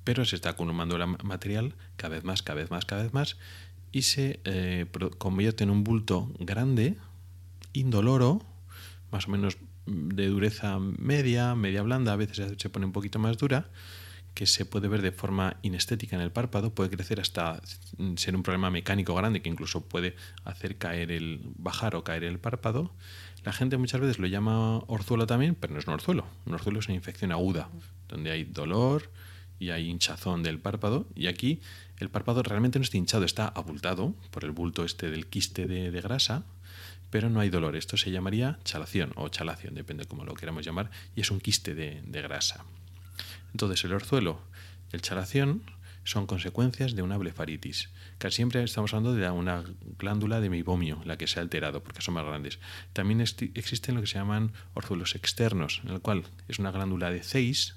[0.05, 3.37] Pero se está acumulando el material cada vez más, cada vez más, cada vez más,
[3.93, 4.87] y se eh,
[5.19, 6.97] convierte en un bulto grande,
[7.73, 8.45] indoloro,
[9.11, 13.37] más o menos de dureza media, media blanda, a veces se pone un poquito más
[13.37, 13.71] dura,
[14.35, 17.63] que se puede ver de forma inestética en el párpado, puede crecer hasta
[18.17, 22.41] ser un problema mecánico grande que incluso puede hacer caer el bajar o caer el
[22.41, 22.93] párpado.
[23.45, 26.27] La gente muchas veces lo llama orzuelo también, pero no es un orzuelo.
[26.47, 27.69] Un orzuelo es una infección aguda,
[28.09, 29.11] donde hay dolor
[29.61, 31.07] y hay hinchazón del párpado.
[31.15, 31.61] Y aquí
[31.99, 36.01] el párpado realmente no está hinchado, está abultado por el bulto este del quiste de,
[36.01, 36.45] grasa,
[37.11, 37.77] pero no hay dolor.
[37.77, 41.39] Esto se llamaría chalación o chalación, depende de cómo lo queramos llamar, y es un
[41.39, 42.65] quiste de grasa.
[43.55, 44.41] Entonces, el orzuelo
[44.93, 45.63] el chalación
[46.05, 47.89] son consecuencias de una blefaritis.
[48.19, 49.65] Casi siempre estamos hablando de una
[49.99, 52.59] glándula de meibomio, la que se ha alterado, porque son más grandes.
[52.93, 57.23] También existen lo que se llaman orzuelos externos, en el cual es una glándula de
[57.23, 57.77] Zeiss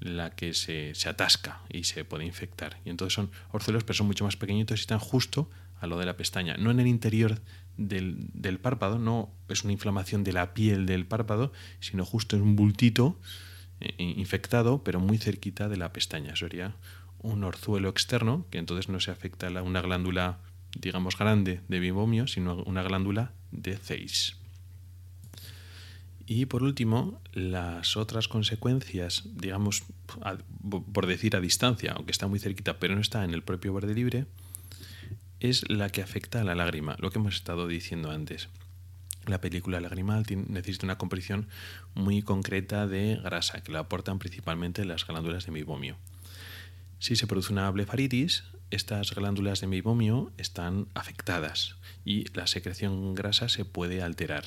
[0.00, 2.78] la que se, atasca y se puede infectar.
[2.84, 5.50] Y entonces son orzuelos, pero son mucho más pequeñitos y están justo
[5.80, 7.40] a lo de la pestaña, no en el interior
[7.76, 12.42] del, del párpado, no es una inflamación de la piel del párpado, sino justo en
[12.42, 13.16] un bultito
[13.98, 16.36] infectado, pero muy cerquita de la pestaña.
[16.36, 16.74] Sería
[17.20, 20.38] un orzuelo externo, que entonces no se afecta a una glándula,
[20.78, 24.36] digamos, grande de bibomio, sino una glándula de Zeiss.
[26.26, 29.84] Y por último, las otras consecuencias, digamos,
[30.92, 33.94] por decir a distancia, aunque está muy cerquita, pero no está en el propio borde
[33.94, 34.26] libre,
[35.40, 38.48] es la que afecta a la lágrima, lo que hemos estado diciendo antes
[39.28, 41.48] la película lagrimal necesita una composición
[41.94, 45.96] muy concreta de grasa, que la aportan principalmente las glándulas de meibomio.
[46.98, 53.48] Si se produce una blefaritis, estas glándulas de meibomio están afectadas y la secreción grasa
[53.48, 54.44] se puede alterar.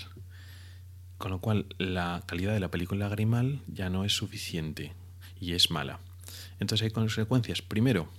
[1.17, 4.93] Con lo cual, la calidad de la película lagrimal ya no es suficiente
[5.39, 5.99] y es mala.
[6.59, 7.61] Entonces hay consecuencias.
[7.61, 8.09] Primero,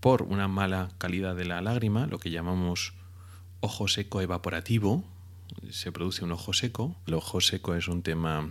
[0.00, 2.94] por una mala calidad de la lágrima, lo que llamamos
[3.60, 5.04] ojo seco evaporativo,
[5.70, 6.96] se produce un ojo seco.
[7.06, 8.50] El ojo seco es un tema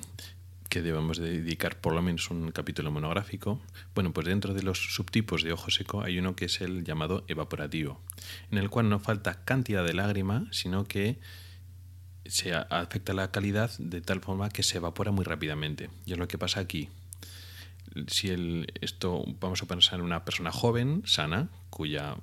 [0.70, 3.60] que debemos dedicar por lo menos un capítulo monográfico.
[3.96, 7.26] Bueno, pues dentro de los subtipos de ojo seco hay uno que es el llamado
[7.28, 8.00] evaporativo,
[8.52, 11.20] en el cual no falta cantidad de lágrima, sino que
[12.26, 15.90] se afecta la calidad de tal forma que se evapora muy rápidamente.
[16.06, 16.90] Y es lo que pasa aquí.
[18.08, 22.16] Si el, esto vamos a pensar en una persona joven, sana, cuya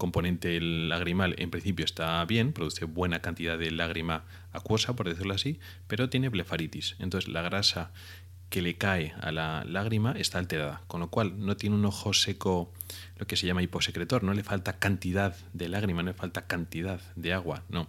[0.00, 5.60] componente lagrimal en principio está bien, produce buena cantidad de lágrima acuosa, por decirlo así,
[5.86, 6.96] pero tiene blefaritis.
[6.98, 7.92] Entonces la grasa
[8.48, 12.12] que le cae a la lágrima está alterada, con lo cual no tiene un ojo
[12.14, 12.72] seco,
[13.16, 17.00] lo que se llama hiposecretor, no le falta cantidad de lágrima, no le falta cantidad
[17.14, 17.86] de agua, no.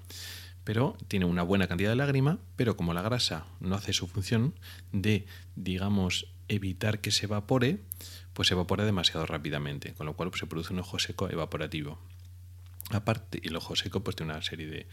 [0.64, 4.54] Pero tiene una buena cantidad de lágrima, pero como la grasa no hace su función
[4.92, 7.80] de, digamos, evitar que se evapore,
[8.34, 12.00] pues evapora demasiado rápidamente, con lo cual pues, se produce un ojo seco evaporativo.
[12.90, 14.88] Aparte, el ojo seco pues, tiene una serie de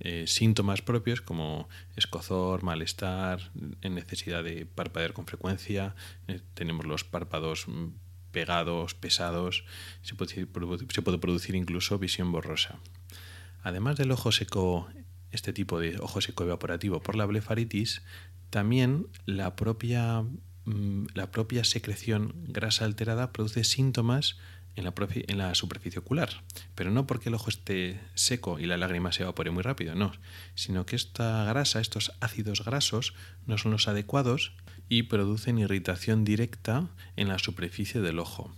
[0.00, 3.50] eh, síntomas propios como escozor, malestar,
[3.82, 5.94] necesidad de parpadear con frecuencia,
[6.26, 7.88] eh, tenemos los párpados mm,
[8.30, 9.64] pegados, pesados,
[10.02, 12.78] se puede, producir incluso visión borrosa.
[13.62, 14.88] Además del ojo seco,
[15.30, 18.02] este tipo de ojo seco evaporativo por la blefaritis,
[18.50, 20.24] también la propia
[21.14, 24.36] la propia secreción grasa alterada produce síntomas
[24.76, 24.94] en la,
[25.26, 26.30] en la, superficie ocular,
[26.74, 30.12] pero no porque el ojo esté seco y la lágrima se evapore muy rápido, no,
[30.54, 33.14] sino que esta grasa, estos ácidos grasos,
[33.46, 34.52] no son los adecuados
[34.88, 38.54] y producen irritación directa en la superficie del ojo.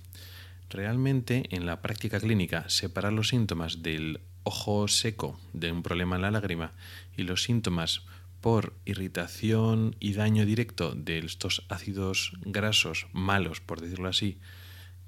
[0.68, 6.23] Realmente, en la práctica clínica, separar los síntomas del ojo seco de un problema en
[6.23, 6.73] la lágrima
[7.16, 8.03] y los síntomas
[8.40, 14.38] por irritación y daño directo de estos ácidos grasos malos, por decirlo así,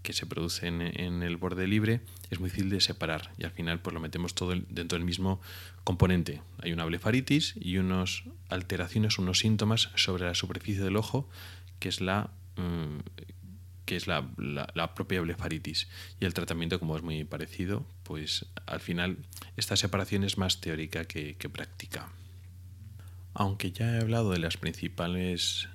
[0.02, 3.80] que se producen en el borde libre, es muy difícil de separar y al final
[3.80, 5.40] pues lo metemos todo dentro del mismo
[5.84, 6.42] componente.
[6.58, 11.28] Hay una blefaritis y unas alteraciones, unos síntomas sobre la superficie del ojo,
[11.78, 12.98] que es la mm,
[13.84, 14.22] que es la,
[14.94, 15.88] propia blefaritis.
[16.20, 19.18] Y el tratamiento, como es muy parecido, pues al final
[19.56, 22.08] esta separación es más teórica que práctica.
[23.34, 25.68] Aunque ya he hablado de las principales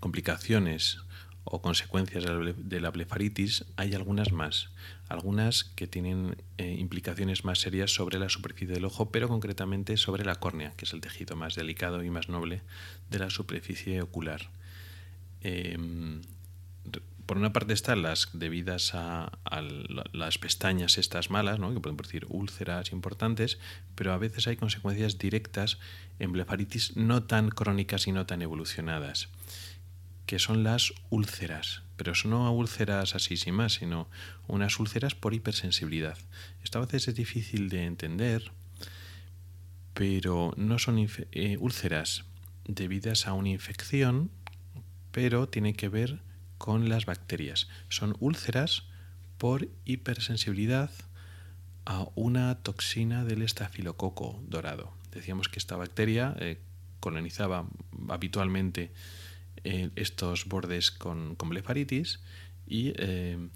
[0.00, 0.98] complicaciones
[1.44, 4.70] o consecuencias de la blefaritis, hay algunas más,
[5.08, 10.24] algunas que tienen eh, implicaciones más serias sobre la superficie del ojo, pero concretamente sobre
[10.24, 12.62] la córnea, que es el tejido más delicado y más noble
[13.10, 14.50] de la superficie ocular.
[15.40, 16.22] Em,
[17.26, 19.32] por una parte están las debidas a,
[20.12, 21.74] las pestañas estas malas, ¿no?
[21.74, 23.58] que pueden producir úlceras importantes,
[23.96, 25.78] pero a veces hay consecuencias directas
[26.20, 29.28] en blefaritis no tan crónicas y no tan evolucionadas,
[30.26, 34.08] que son las úlceras, pero son no úlceras así sin más, sino
[34.46, 36.16] unas úlceras por hipersensibilidad.
[36.62, 38.52] Esto a veces es difícil de entender,
[39.94, 42.24] pero no son eh, úlceras
[42.64, 44.30] debidas a una infección,
[45.10, 46.20] pero tiene que ver
[46.58, 47.68] con las bacterias.
[47.88, 48.84] Son úlceras
[49.38, 50.90] por hipersensibilidad
[51.84, 54.92] a una toxina del estafilococo dorado.
[55.12, 56.58] Decíamos que esta bacteria eh,
[57.00, 57.66] colonizaba
[58.08, 58.92] habitualmente
[59.64, 62.20] eh, estos bordes con, blefaritis
[62.66, 63.48] y eh,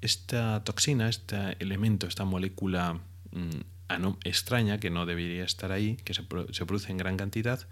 [0.00, 3.00] esta toxina, este elemento, esta molécula
[3.32, 7.66] mm, extraña que no debería estar ahí, que se, se produce en gran cantidad,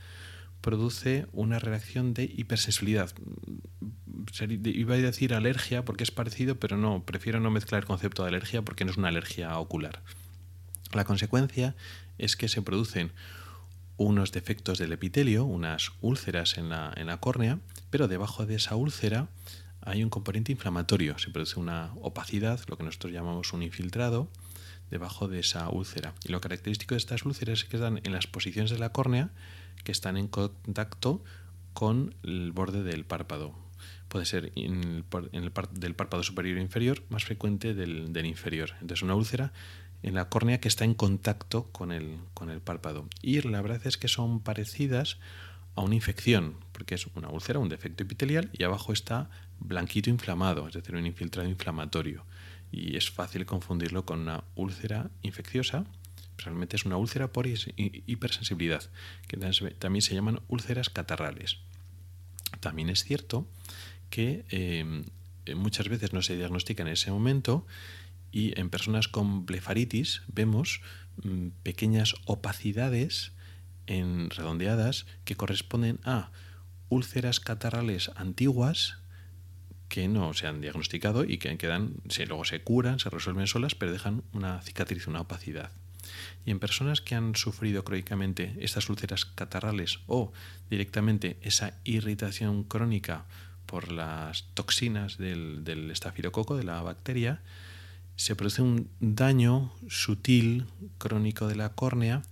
[0.60, 3.10] produce una reacción de hipersensibilidad.
[4.64, 8.28] Iba a decir alergia porque es parecido, pero no, prefiero no mezclar el concepto de
[8.28, 10.02] alergia porque no es una alergia ocular.
[10.92, 11.76] La consecuencia
[12.18, 13.12] es que se producen
[13.96, 17.58] unos defectos del epitelio, unas úlceras en la, en la córnea,
[17.90, 19.28] pero debajo de esa úlcera
[19.82, 24.30] hay un componente inflamatorio, se produce una opacidad, lo que nosotros llamamos un infiltrado,
[24.90, 26.14] debajo de esa úlcera.
[26.24, 29.30] Y lo característico de estas úlceras es que están en las posiciones de la córnea
[29.82, 31.22] que están en contacto
[31.72, 33.54] con el borde del párpado.
[34.08, 38.72] Puede ser en el, del párpado superior e inferior, más frecuente del, inferior.
[38.80, 39.52] Entonces, una úlcera
[40.02, 43.08] en la córnea que está en contacto con el, con el párpado.
[43.22, 45.18] Y la verdad es que son parecidas
[45.76, 50.66] a una infección, porque es una úlcera, un defecto epitelial, y abajo está blanquito inflamado,
[50.66, 52.24] es decir, un infiltrado inflamatorio.
[52.72, 55.84] Y es fácil confundirlo con una úlcera infecciosa
[56.44, 58.90] realmente es una úlcera por hipersensibilidad,
[59.28, 61.58] que también se llaman úlceras catarrales.
[62.60, 63.48] También es cierto
[64.10, 65.04] que em,
[65.54, 67.66] muchas veces no se diagnostica en ese momento
[68.32, 70.82] y en personas con blefaritis vemos
[71.22, 73.32] mm, pequeñas opacidades
[73.86, 76.30] en redondeadas que corresponden a
[76.88, 78.98] úlceras catarrales antiguas
[79.88, 81.96] que no se han diagnosticado y que quedan,
[82.28, 85.72] luego se curan, se resuelven solas, pero dejan una cicatriz, una opacidad.
[86.44, 90.32] Y en personas que han sufrido crónicamente estas úlceras catarrales o
[90.68, 93.26] directamente esa irritación crónica
[93.66, 97.40] por las toxinas del, estafilococo, de la bacteria,
[98.16, 100.66] se produce un daño sutil
[100.98, 102.22] crónico de la córnea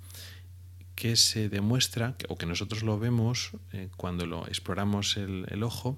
[0.96, 5.96] que se demuestra, o que nosotros lo vemos eh, cuando lo exploramos el, ojo,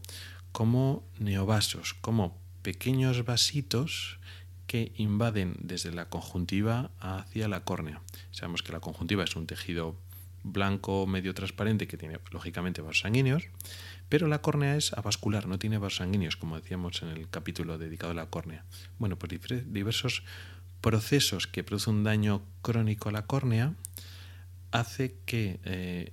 [0.53, 4.20] como neovasos, como pequeños vasitos
[4.71, 8.03] que invaden desde la conjuntiva hacia la córnea.
[8.31, 9.97] Sabemos que la conjuntiva es un tejido
[10.45, 13.43] blanco medio transparente que tiene lógicamente vasos sanguíneos,
[14.09, 18.13] pero la córnea es avascular, no tiene vasos sanguíneos, como decíamos en el capítulo dedicado
[18.13, 18.65] a la córnea.
[19.01, 19.41] Bueno, pues
[19.73, 20.23] diversos
[20.81, 23.75] procesos que producen daño crónico a la córnea
[24.71, 26.13] hace que eh,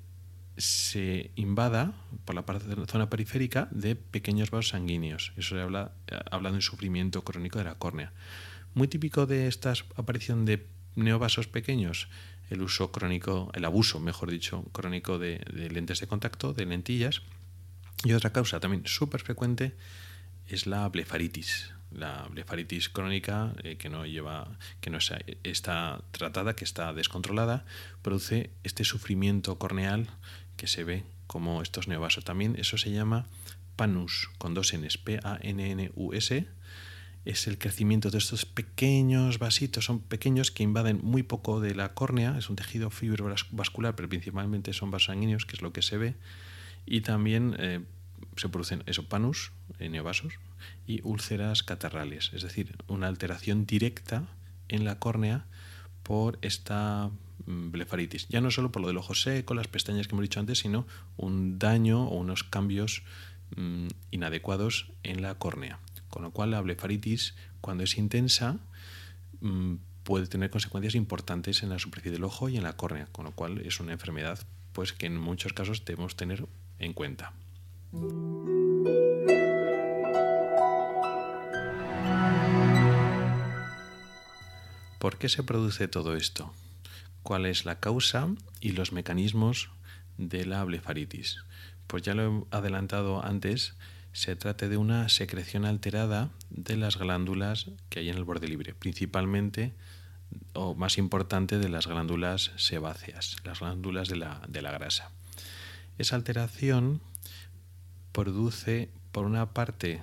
[0.58, 1.93] se invada
[2.26, 5.32] por la parte de la zona periférica de pequeños vasos sanguíneos.
[5.38, 5.91] Eso se habla
[6.32, 8.14] hablando de sufrimiento crónico de la córnea.
[8.74, 12.09] Muy típico de esta aparición de neovasos pequeños,
[12.49, 15.39] el uso crónico, el abuso, mejor dicho, crónico de,
[15.72, 17.22] lentes de contacto, de lentillas.
[18.03, 19.76] Y otra causa también súper frecuente
[20.47, 21.74] es la blefaritis.
[21.91, 24.99] La blefaritis crónica eh, que no lleva, que no
[25.43, 27.65] está tratada, que está descontrolada,
[28.01, 30.07] produce este sufrimiento corneal
[30.57, 32.24] que se ve como estos neovasos.
[32.24, 33.28] También eso se llama
[33.76, 36.47] panus, con dos Ns, P-A-N-N-U-S.
[37.28, 41.93] Es el crecimiento de estos pequeños vasitos, son pequeños que invaden muy poco de la
[41.93, 45.97] córnea, es un tejido fibrovascular, pero principalmente son vasos sanguíneos, que es lo que se
[45.97, 46.15] ve.
[46.86, 47.82] Y también eh,
[48.38, 50.36] se producen esopanus, eh, neovasos,
[50.88, 54.23] y úlceras catarrales, es decir, una alteración directa
[54.69, 55.47] en la córnea
[56.03, 57.11] por esta
[57.45, 58.30] mm, blefaritis.
[58.30, 60.88] Ya no solo por lo del ojo seco, las pestañas que hemos dicho antes, sino
[61.17, 63.03] un daño o unos cambios
[63.57, 65.82] mmm, inadecuados en la córnea.
[66.10, 68.58] Con lo cual la blefaritis, cuando es intensa,
[69.41, 73.26] mmm, puede tener consecuencias importantes en la superficie del ojo y en la córnea, con
[73.26, 74.39] lo cual es una enfermedad
[74.72, 76.47] pues, que en muchos casos debemos tener
[76.80, 77.34] en cuenta.
[84.99, 86.53] ¿Por qué se produce todo esto?
[87.24, 88.30] ¿Cuál es la causa
[88.62, 89.70] y los mecanismos
[90.18, 91.38] de la blefaritis?
[91.88, 93.76] Pues ya lo he adelantado antes,
[94.18, 98.74] se trata de una secreción alterada de las glándulas que hay en el borde libre,
[98.74, 99.76] principalmente
[100.53, 105.11] o más importante de las glándulas sebáceas, las glándulas de la, de la grasa.
[105.99, 106.99] Esa alteración
[108.11, 110.01] produce, por una parte,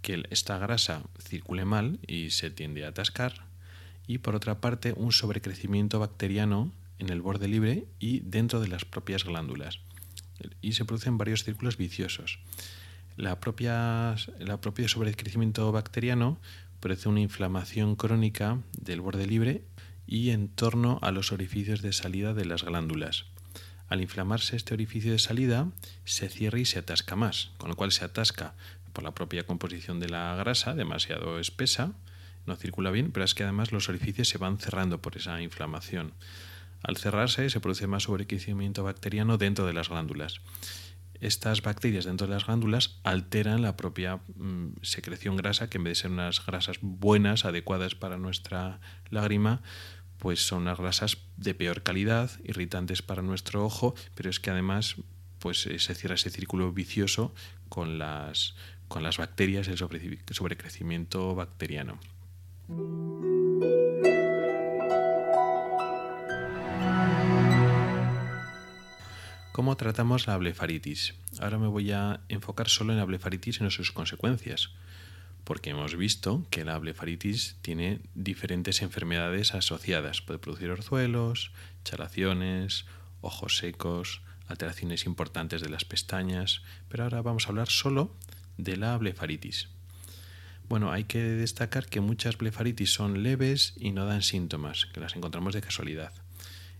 [0.00, 3.46] que esta grasa circule mal y se tiende a atascar,
[4.06, 8.84] y por otra parte un sobrecrecimiento bacteriano en el borde libre y dentro de las
[8.84, 9.80] propias glándulas.
[10.62, 12.38] Y se producen varios círculos viciosos.
[13.20, 16.40] La propia, la propio sobrecrecimiento bacteriano
[16.80, 19.62] produce una inflamación crónica del borde libre
[20.06, 23.26] y en torno a los orificios de salida de las glándulas.
[23.90, 25.68] Al inflamarse este orificio de salida,
[26.06, 28.54] se cierra y se atasca más, con lo cual se atasca
[28.94, 31.92] por la propia composición de la grasa, demasiado espesa,
[32.46, 36.14] no circula bien, pero es que además los orificios se van cerrando por esa inflamación.
[36.82, 40.40] Al cerrarse se produce más sobrecrecimiento bacteriano dentro de las glándulas.
[41.20, 45.92] Estas bacterias dentro de las glándulas alteran la propia mmm, secreción grasa, que en vez
[45.92, 49.62] de ser unas grasas buenas, adecuadas para nuestra lágrima,
[50.18, 54.96] pues son unas grasas de peor calidad, irritantes para nuestro ojo, pero es que además
[55.38, 57.34] pues eh, se cierra ese círculo vicioso
[57.68, 58.54] con las,
[58.88, 61.98] con las bacterias, el sobrecrecimiento bacteriano.
[69.52, 71.14] ¿Cómo tratamos la blefaritis?
[71.40, 74.70] Ahora me voy a enfocar solo en la blefaritis y no sus consecuencias,
[75.42, 80.20] porque hemos visto que la blefaritis tiene diferentes enfermedades asociadas.
[80.20, 81.50] Puede producir orzuelos,
[81.82, 82.86] chalaciones,
[83.22, 88.14] ojos secos, alteraciones importantes de las pestañas, pero ahora vamos a hablar solo
[88.56, 89.68] de la blefaritis.
[90.68, 95.16] Bueno, hay que destacar que muchas blefaritis son leves y no dan síntomas, que las
[95.16, 96.12] encontramos de casualidad.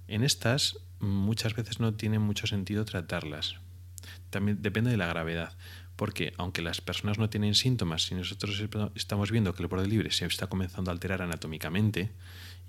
[0.06, 3.56] En estas muchas veces no tiene mucho sentido tratarlas.
[4.30, 5.56] También depende de la gravedad,
[5.96, 8.62] porque aunque las personas no tienen síntomas, si nosotros
[8.94, 12.10] estamos viendo que el borde libre se está comenzando a alterar anatómicamente,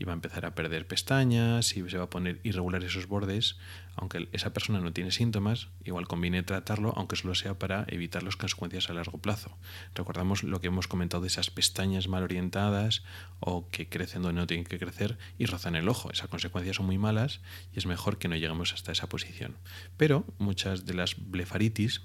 [0.02, 3.58] y va a empezar a perder pestañas y se va a poner irregular esos bordes,
[3.95, 8.36] aunque esa persona no tiene síntomas, igual conviene tratarlo, aunque solo sea para evitar las
[8.36, 9.56] consecuencias a largo plazo.
[9.93, 13.04] Recordamos lo que hemos comentado de esas pestañas mal orientadas
[13.39, 16.10] o que crecen donde no tienen que crecer y rozan el ojo.
[16.12, 17.41] Esas consecuencias son muy malas
[17.72, 19.56] y es mejor que no lleguemos hasta esa posición.
[19.97, 22.02] Pero muchas de las blefaritis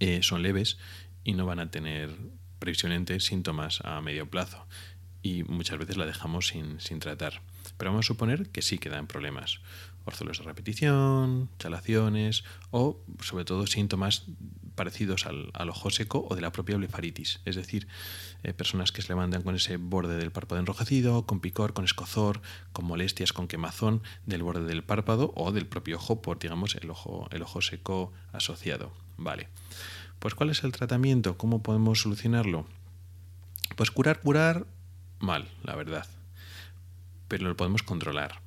[0.00, 0.76] eh, son leves
[1.24, 2.14] y no van a tener
[2.58, 4.66] previsiblemente síntomas a medio plazo
[5.22, 7.42] y muchas veces la dejamos sin, sin tratar.
[7.76, 9.60] pero vamos a suponer que sí que dan problemas.
[10.04, 14.24] Orzuelos de repetición, chalaciones o sobre todo síntomas
[14.74, 17.86] parecidos al, ojo seco o de la propia blefaritis, es decir,
[18.42, 22.40] eh, personas que se levantan con ese borde del párpado enrojecido, con picor, con escozor,
[22.72, 26.88] con molestias, con quemazón del borde del párpado o del propio ojo por, digamos, el
[26.88, 28.90] ojo, el ojo seco asociado.
[29.18, 29.48] Vale.
[30.18, 31.36] Pues ¿cuál es el tratamiento?
[31.36, 32.66] ¿Cómo podemos solucionarlo?
[33.76, 34.66] Pues curar, curar,
[35.20, 36.06] mal, la verdad.
[37.28, 38.40] Pero lo podemos controlar.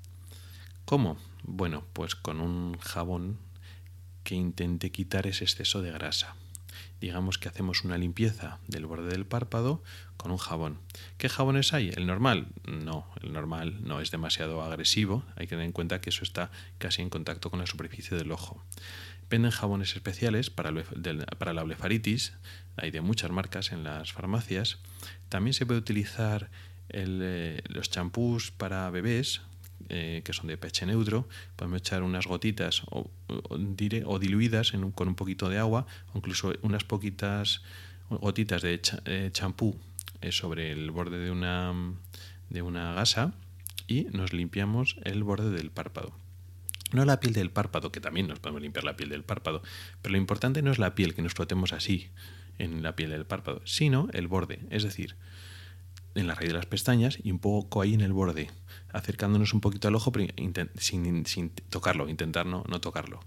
[0.86, 1.18] ¿Cómo?
[1.44, 3.38] Bueno, pues con un jabón
[4.24, 6.36] que intente quitar ese exceso de grasa.
[7.00, 9.84] Digamos que hacemos una limpieza del borde del párpado
[10.16, 10.80] con un jabón.
[11.18, 11.90] ¿Qué jabones hay?
[11.90, 12.48] ¿El normal?
[12.66, 15.26] No, el normal no es demasiado agresivo.
[15.36, 18.32] Hay que tener en cuenta que eso está casi en contacto con la superficie del
[18.32, 18.64] ojo.
[19.30, 22.34] Venden jabones especiales para, la blefaritis.
[22.78, 24.80] Hay de muchas marcas en las farmacias.
[25.30, 26.50] También se puede utilizar
[26.90, 29.42] eh, los champús para bebés
[29.90, 33.10] eh, que son de pH neutro, podemos echar unas gotitas o,
[34.20, 37.62] diluidas con un poquito de agua, o incluso unas poquitas
[38.10, 39.76] gotitas de eh, champú
[40.22, 41.74] eh, sobre el borde de una,
[42.50, 43.34] de una gasa
[43.88, 46.14] y nos limpiamos el borde del párpado.
[46.94, 49.64] No la piel del párpado, que también nos podemos limpiar la piel del párpado,
[50.02, 52.10] pero lo importante no es la piel, que nos frotemos así
[52.64, 55.16] en la piel del párpado, sino el borde, es decir,
[56.16, 58.50] en la raíz de las pestañas y un poco ahí en el borde,
[58.92, 60.12] acercándonos un poquito al ojo
[60.78, 63.20] sin, sin tocarlo, intentar no, tocarlo.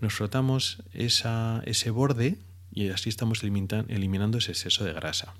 [0.00, 2.38] Nos frotamos ese borde
[2.72, 5.34] y así estamos eliminando ese exceso de grasa.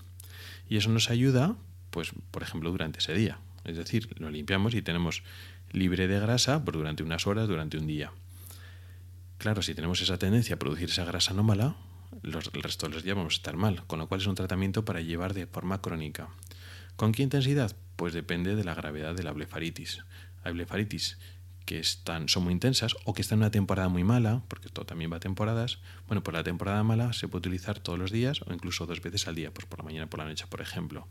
[0.68, 1.56] Y eso nos ayuda,
[1.90, 3.38] pues, por ejemplo, durante ese día.
[3.64, 5.22] Es decir, lo limpiamos y tenemos
[5.72, 8.12] libre de grasa por durante unas horas, durante un día.
[9.38, 11.74] Claro, si tenemos esa tendencia a producir esa grasa anómala,
[12.22, 14.34] los, el resto de los días vamos a estar mal, con lo cual es un
[14.34, 16.28] tratamiento para llevar de forma crónica.
[16.96, 17.74] ¿Con qué intensidad?
[17.96, 20.04] Pues depende de la gravedad de la blefaritis.
[20.44, 21.18] Hay blefaritis
[21.64, 24.84] que están, son muy intensas o que están en una temporada muy mala, porque esto
[24.84, 25.78] también va a temporadas.
[26.06, 29.26] Bueno, pues la temporada mala se puede utilizar todos los días o incluso dos veces
[29.28, 31.08] al día, pues por la mañana por la noche, por ejemplo.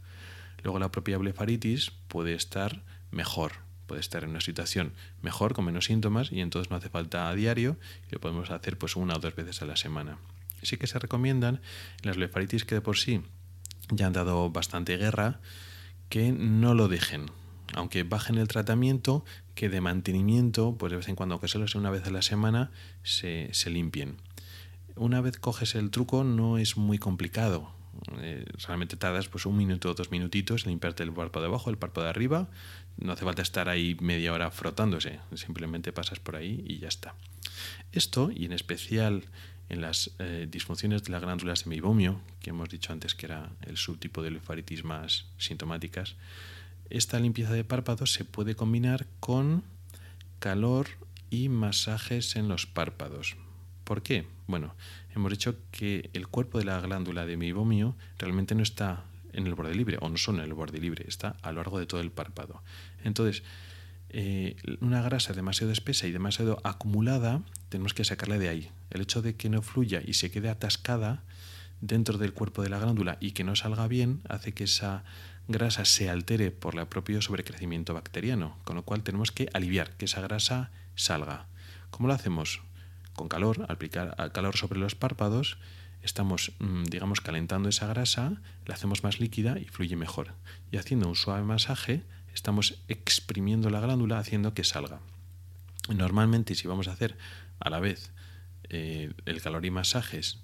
[0.63, 3.53] Luego la propia blefaritis puede estar mejor,
[3.87, 7.35] puede estar en una situación mejor, con menos síntomas, y entonces no hace falta a
[7.35, 7.77] diario
[8.09, 10.17] y lo podemos hacer pues una o dos veces a la semana.
[10.61, 11.61] Sí que se recomiendan
[12.03, 13.21] las blefaritis que de por sí
[13.91, 15.39] ya han dado bastante guerra,
[16.09, 17.27] que no lo dejen.
[17.73, 19.23] Aunque bajen el tratamiento,
[19.55, 22.21] que de mantenimiento, pues de vez en cuando, aunque solo sea una vez a la
[22.21, 22.71] semana,
[23.03, 24.17] se, limpien.
[24.95, 27.73] Una vez coges el truco, no es muy complicado.
[28.19, 31.69] Eh, realmente tardas pues un minuto o dos minutitos en limpiarte el párpado de abajo,
[31.69, 32.49] el párpado de arriba.
[32.97, 37.15] No hace falta estar ahí media hora frotándose, simplemente pasas por ahí y ya está.
[37.93, 39.23] Esto, y en especial
[39.71, 43.49] en las eh, disfunciones de las glándulas de meibomio, que hemos dicho antes que era
[43.61, 46.17] el subtipo de lefaritis más sintomáticas,
[46.89, 49.63] esta limpieza de párpados se puede combinar con
[50.39, 50.87] calor
[51.29, 53.37] y masajes en los párpados.
[53.85, 54.27] ¿Por qué?
[54.45, 54.75] Bueno,
[55.15, 59.55] hemos dicho que el cuerpo de la glándula de meibomio realmente no está en el
[59.55, 62.01] borde libre, o no son en el borde libre, está a lo largo de todo
[62.01, 62.61] el párpado.
[63.05, 63.43] Entonces,
[64.09, 68.71] eh, una grasa demasiado espesa y demasiado acumulada, tenemos que sacarla de ahí.
[68.91, 71.23] El hecho de que no fluya y se quede atascada
[71.81, 75.03] dentro del cuerpo de la glándula y que no salga bien hace que esa
[75.47, 80.05] grasa se altere por el propio sobrecrecimiento bacteriano, con lo cual tenemos que aliviar que
[80.05, 81.47] esa grasa salga.
[81.89, 82.61] ¿Cómo lo hacemos?
[83.13, 85.57] Con calor, aplicar calor sobre los párpados,
[86.01, 90.33] estamos, mm, digamos, calentando esa grasa, la hacemos más líquida y fluye mejor.
[90.71, 95.01] Y haciendo un suave masaje, estamos exprimiendo la glándula haciendo que salga.
[95.89, 97.17] Normalmente si vamos a hacer
[97.59, 98.11] a la vez
[98.73, 100.39] eh, el calor y masajes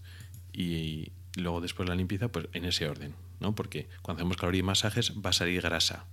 [0.51, 3.55] y luego después la limpieza, pues en ese orden, ¿no?
[3.55, 6.05] Porque cuando hacemos calor y masajes va a salir grasa.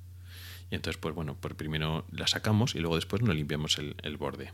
[0.70, 4.16] Y entonces, pues bueno, pues primero la sacamos y luego después nos limpiamos el, el
[4.16, 4.52] borde.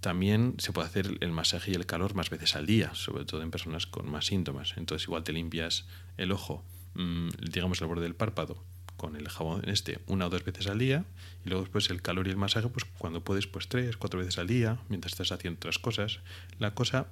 [0.00, 3.42] También se puede hacer el masaje y el calor más veces al día, sobre todo
[3.42, 4.74] en personas con más síntomas.
[4.76, 5.86] Entonces igual te limpias
[6.16, 8.64] el ojo, mm, digamos el borde del párpado,
[9.00, 11.06] con el jabón este una o dos veces al día
[11.42, 14.36] y luego después el calor y el masaje pues cuando puedes pues tres, cuatro veces
[14.36, 16.20] al día mientras estás haciendo otras cosas.
[16.58, 17.06] La cosa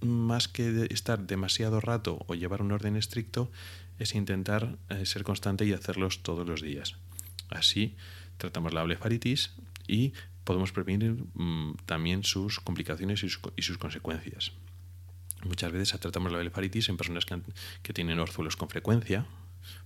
[0.00, 3.50] más que estar demasiado rato o llevar un orden estricto
[3.98, 6.94] es intentar eh, ser constante y hacerlos todos los días.
[7.48, 7.96] Así
[8.36, 9.56] tratamos la blefaritis
[9.88, 10.12] y
[10.44, 13.30] podemos prevenir mm, también sus complicaciones y,
[13.62, 14.52] sus consecuencias.
[15.42, 17.42] Muchas veces tratamos la blefaritis en personas que,
[17.82, 19.26] que tienen orzuelos con frecuencia,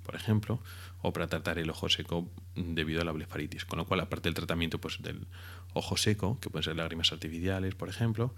[0.04, 0.60] por ejemplo,
[1.02, 3.64] o para tratar el ojo seco debido a la blefaritis.
[3.64, 5.26] Con lo cual, aparte del tratamiento pues, del
[5.72, 8.34] ojo seco, que pueden ser lágrimas artificiales, por ejemplo,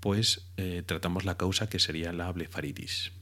[0.00, 3.12] pues eh, tratamos la causa que sería la blefaritis.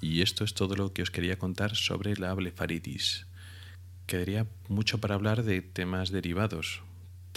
[0.00, 3.26] Y esto es todo lo que os quería contar sobre la blefaritis.
[4.06, 6.82] Quedaría mucho para hablar de temas derivados,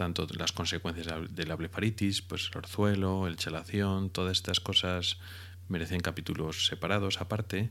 [0.01, 5.19] tanto las consecuencias de la blefaritis, pues el orzuelo, el chelación, todas estas cosas
[5.67, 7.69] merecen capítulos separados aparte.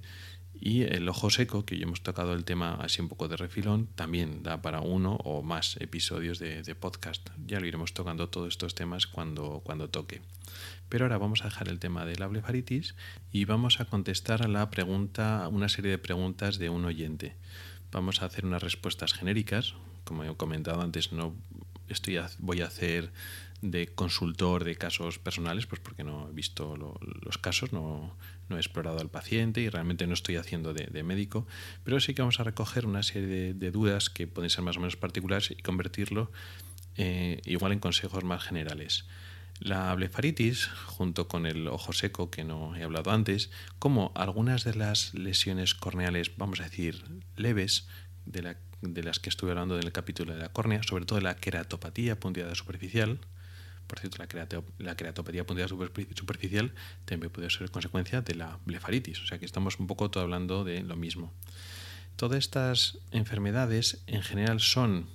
[0.55, 3.89] Y el ojo seco, que ya hemos tocado el tema así un poco de refilón,
[3.97, 7.31] también da para uno o más episodios de, podcast.
[7.49, 10.23] Ya lo iremos tocando todos estos temas cuando, cuando toque.
[10.89, 12.95] Pero ahora vamos a dejar el tema de la blefaritis
[13.33, 17.35] y vamos a contestar a la pregunta, una serie de preguntas de un oyente.
[17.91, 19.75] Vamos a hacer unas respuestas genéricas.
[20.05, 21.35] Como he comentado antes, no
[21.93, 23.13] estoy voy a hacer
[23.63, 28.17] de consultor de casos personales, pues porque no he visto los casos, no,
[28.49, 31.47] he explorado al paciente y realmente no estoy haciendo de, médico,
[31.85, 34.81] pero sí que vamos a recoger una serie de, dudas que pueden ser más o
[34.81, 36.33] menos particulares y convertirlo
[36.97, 39.05] eh, igual en consejos más generales.
[39.61, 44.75] La blefaritis, junto con el ojo seco que no he hablado antes, como algunas de
[44.75, 47.05] las lesiones corneales, vamos a decir,
[47.37, 47.87] leves,
[48.25, 51.37] de, de las que estuve hablando en el capítulo de la córnea, sobre todo la
[51.37, 53.21] queratopatía punteada superficial,
[53.91, 54.19] por cierto,
[54.79, 56.73] la, queratopatía punteada superficial
[57.07, 60.63] también puede ser consecuencia de la blefaritis, o sea que estamos un poco todo hablando
[60.63, 61.33] de lo mismo.
[62.15, 65.07] Todas estas enfermedades en general son,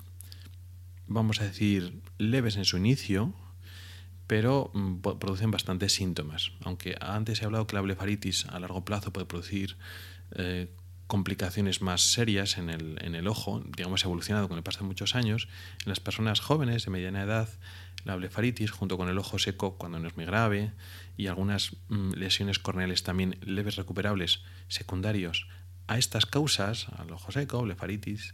[1.07, 3.33] vamos a decir, leves en su inicio,
[4.27, 6.51] pero mm, producen bastantes síntomas.
[6.61, 9.77] Aunque antes he hablado que la blefaritis a largo plazo puede producir
[10.35, 10.67] eh,
[11.07, 15.15] complicaciones más serias en el, en el ojo, digamos evolucionado con el paso de muchos
[15.15, 15.47] años,
[15.83, 17.49] en las personas jóvenes de mediana edad
[18.05, 20.71] la blefaritis junto con el ojo seco cuando no es muy grave
[21.17, 25.47] y algunas mm, lesiones corneales también leves recuperables secundarios
[25.87, 28.33] a estas causas, al ojo seco, blefaritis,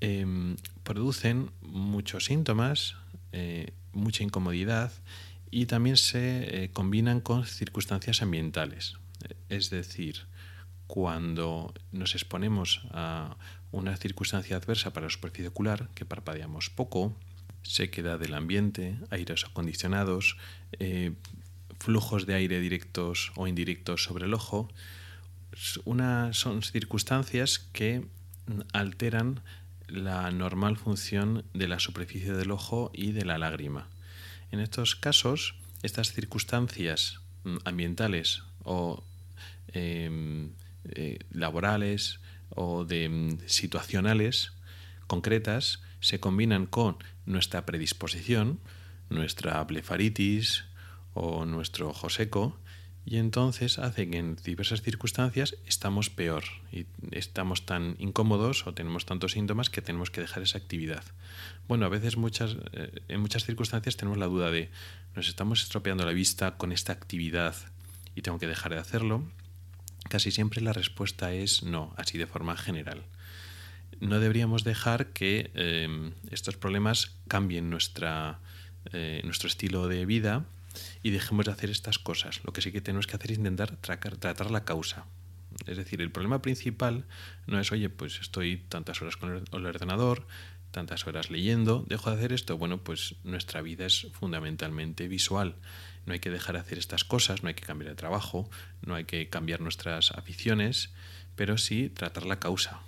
[0.00, 2.96] em, producen muchos síntomas,
[3.32, 4.92] eh, mucha incomodidad
[5.50, 8.96] y también se eh, combinan con circunstancias ambientales.
[9.48, 10.26] Es decir,
[10.86, 13.36] cuando nos exponemos a
[13.72, 17.14] una circunstancia adversa para la superficie ocular, que parpadeamos poco,
[17.62, 20.36] sequedad del ambiente, aires acondicionados,
[20.78, 21.12] eh,
[21.80, 24.68] flujos de aire directos o indirectos sobre el ojo,
[26.32, 28.06] son circunstancias que
[28.72, 29.40] alteran
[29.88, 33.88] la normal función de la superficie del ojo y de la lágrima.
[34.50, 39.04] En estos casos, estas circunstancias mm, ambientales o
[39.68, 40.52] em,
[40.90, 42.20] eh, laborales
[42.50, 44.52] o de mm, situacionales
[45.06, 48.60] concretas se combinan con nuestra predisposición,
[49.10, 50.64] nuestra blefaritis
[51.14, 52.58] o nuestro ojo seco,
[53.06, 59.04] y entonces hace que en diversas circunstancias estamos peor y estamos tan incómodos o tenemos
[59.04, 61.04] tantos síntomas que tenemos que dejar esa actividad.
[61.68, 64.70] Bueno, a veces muchas, eh, en muchas circunstancias tenemos la duda de
[65.14, 67.54] nos estamos estropeando la vista con esta actividad
[68.14, 69.22] y tengo que dejar de hacerlo.
[70.08, 73.04] Casi siempre la respuesta es no, así de forma general
[74.00, 78.40] no deberíamos dejar que eh, estos problemas cambien nuestra,
[78.92, 80.44] eh, nuestro estilo de vida
[81.02, 82.40] y dejemos de hacer estas cosas.
[82.44, 85.06] Lo que sí que tenemos que hacer es intentar tratar la causa.
[85.66, 87.04] Es decir, el problema principal
[87.46, 90.26] no es, oye, pues estoy tantas horas con el ordenador,
[90.72, 92.58] tantas horas leyendo, dejo de hacer esto.
[92.58, 95.54] Bueno, pues nuestra vida es fundamentalmente visual.
[96.06, 98.48] No hay que dejar de hacer estas cosas, no hay que cambiar de trabajo,
[98.82, 100.90] no hay que cambiar nuestras aficiones,
[101.36, 102.80] pero sí tratar la causa.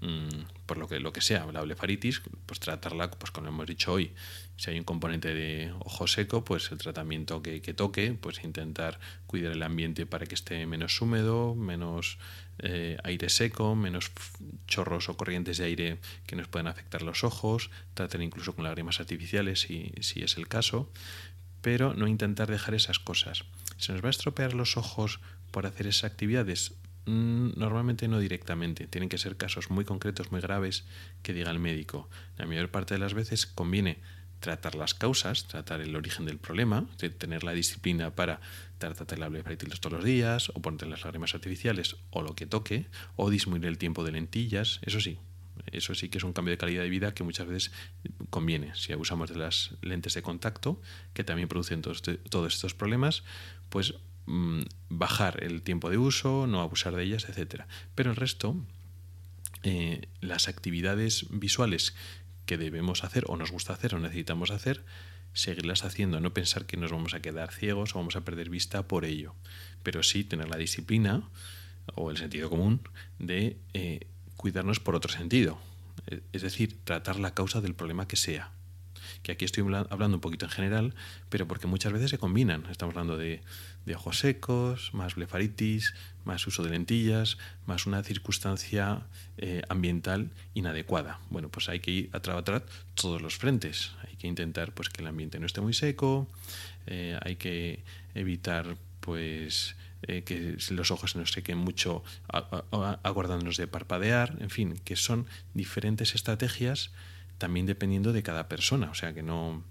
[0.00, 3.92] Mm, por lo que, lo que sea, la blefaritis, pues tratarla, pues como hemos dicho
[3.92, 4.12] hoy,
[4.56, 9.52] si hay un componente de ojo seco, pues el tratamiento que, toque, pues intentar cuidar
[9.52, 12.18] el ambiente para que esté menos húmedo, menos
[12.60, 14.10] eh, aire seco, menos
[14.66, 19.00] chorros o corrientes de aire que nos puedan afectar los ojos, tratar incluso con lágrimas
[19.00, 20.90] artificiales si, si es el caso,
[21.60, 23.44] pero no intentar dejar esas cosas.
[23.76, 26.74] Se nos va a estropear los ojos por hacer esas actividades,
[27.06, 30.84] Mm, normalmente no directamente, tienen que ser casos muy concretos, muy graves
[31.22, 32.08] que diga el médico.
[32.36, 33.98] La mayor parte de las veces conviene
[34.38, 36.86] tratar las causas, tratar el origen del problema,
[37.18, 38.40] tener la disciplina para
[38.78, 42.86] tratar la blefaritis todos los días, o ponerte las lágrimas artificiales, o lo que toque,
[43.16, 45.18] o disminuir el tiempo de lentillas, eso sí.
[45.66, 47.72] Eso sí que es un cambio de calidad de vida que muchas veces
[48.30, 48.74] conviene.
[48.74, 50.80] Si abusamos de las lentes de contacto,
[51.14, 53.24] que también producen todos, todos estos problemas,
[53.68, 53.94] pues
[54.32, 57.64] Mm, bajar el tiempo de uso, no abusar de ellas, etc.
[57.96, 58.54] Pero el resto,
[59.64, 61.96] eh, las actividades visuales
[62.46, 64.84] que debemos hacer o nos gusta hacer o necesitamos hacer,
[65.32, 68.86] seguirlas haciendo, no pensar que nos vamos a quedar ciegos o vamos a perder vista
[68.86, 69.34] por ello,
[69.82, 71.28] pero sí tener la disciplina
[71.96, 72.82] o el sentido común
[73.18, 74.06] de eh,
[74.40, 75.58] cuidarnos por otro sentido,
[76.32, 78.52] es decir, tratar la causa del problema que sea.
[79.22, 80.94] que aquí estoy hablando un poquito en general,
[81.28, 82.64] pero porque muchas veces se combinan.
[82.70, 83.42] Estamos hablando de,
[83.94, 85.92] ojos secos, más blefaritis,
[86.24, 87.36] más uso de lentillas,
[87.66, 89.02] más una circunstancia
[89.36, 91.20] eh, ambiental inadecuada.
[91.28, 92.64] Bueno, pues hay que ir a trabajar
[92.94, 93.92] todos los frentes.
[94.08, 96.28] Hay que intentar pues que el ambiente no esté muy seco,
[96.86, 97.82] eh, hay que
[98.14, 104.96] evitar pues eh, que los ojos no sequen mucho aguardándonos de parpadear, en fin, que
[104.96, 106.90] son diferentes estrategias
[107.38, 109.64] también dependiendo de cada persona, o sea que no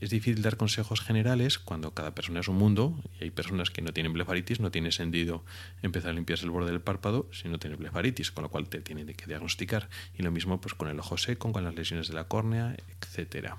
[0.00, 3.82] es difícil dar consejos generales cuando cada persona es un mundo y hay personas que
[3.82, 5.44] no tienen blefaritis, no tiene sentido
[5.82, 8.80] empezar a limpiarse el borde del párpado si no tienes blefaritis, con lo cual te
[8.80, 12.14] tienen que diagnosticar y lo mismo pues con el ojo seco, con las lesiones de
[12.14, 13.56] la córnea, etcétera.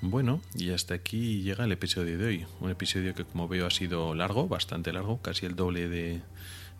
[0.00, 2.46] Bueno, y hasta aquí llega el episodio de hoy.
[2.60, 6.22] Un episodio que como veo ha sido largo, bastante largo, casi el doble de,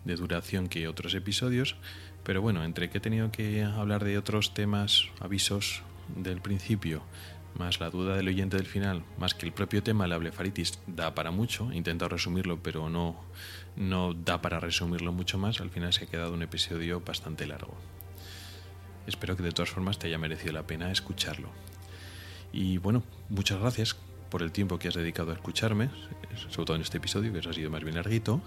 [0.05, 1.75] duración que otros episodios.
[2.23, 5.83] Pero bueno, entre que he tenido que hablar de otros temas, avisos
[6.15, 7.03] del principio,
[7.55, 11.13] más la duda del oyente del final, más que el propio tema, la blefaritis, da
[11.13, 11.73] para mucho.
[11.73, 13.19] He intentado resumirlo, pero no,
[13.75, 15.59] no da para resumirlo mucho más.
[15.59, 17.75] Al final se ha quedado un episodio bastante largo.
[19.07, 21.49] Espero que de todas formas te haya merecido la pena escucharlo.
[22.51, 23.95] Y bueno, muchas gracias
[24.29, 25.89] por el tiempo que has dedicado a escucharme,
[26.49, 28.41] sobre todo en este episodio, que ha sido más bien larguito.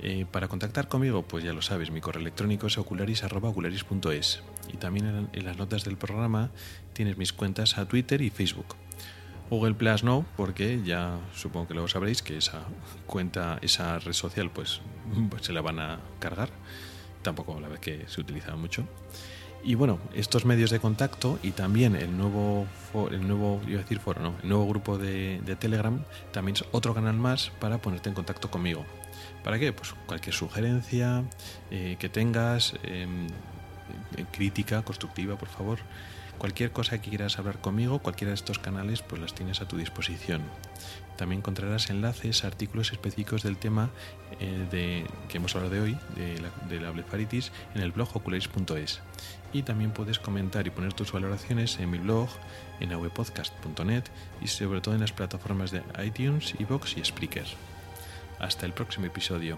[0.00, 5.28] Eh, para contactar conmigo, pues ya lo sabes, mi correo electrónico es ocularis.ocularis.es y también
[5.32, 6.50] en, las notas del programa
[6.92, 8.74] tienes mis cuentas a Twitter y Facebook.
[9.48, 12.64] Google Plus no, porque ya supongo que lo sabréis que esa
[13.06, 14.80] cuenta, esa red social, pues,
[15.30, 16.48] pues se la van a cargar.
[17.22, 18.88] Tampoco la vez que se utiliza mucho.
[19.64, 22.66] Y bueno, estos medios de contacto y también el nuevo,
[23.12, 26.02] el nuevo, iba a decir foro, no, el nuevo grupo de, Telegram
[26.32, 28.84] también es otro canal más para ponerte en contacto conmigo.
[29.44, 29.72] ¿Para qué?
[29.72, 31.22] Pues cualquier sugerencia
[31.70, 33.28] eh, que tengas, em,
[34.16, 35.78] eh, crítica constructiva, por favor.
[36.38, 39.76] Cualquier cosa que quieras hablar conmigo, cualquiera de estos canales, pues las tienes a tu
[39.76, 40.42] disposición.
[41.16, 43.90] También encontrarás enlaces, artículos específicos del tema
[44.40, 48.08] eh, de, que hemos hablado de hoy, de la, de la blefaritis, en el blog
[48.16, 49.02] ocularis.es
[49.52, 52.28] y también puedes comentar y poner tus valoraciones en mi blog,
[52.80, 54.04] en avpodcast.net
[54.40, 57.46] y sobre todo en las plataformas de iTunes, Evox y Spreaker.
[58.38, 59.56] Hasta el próximo episodio.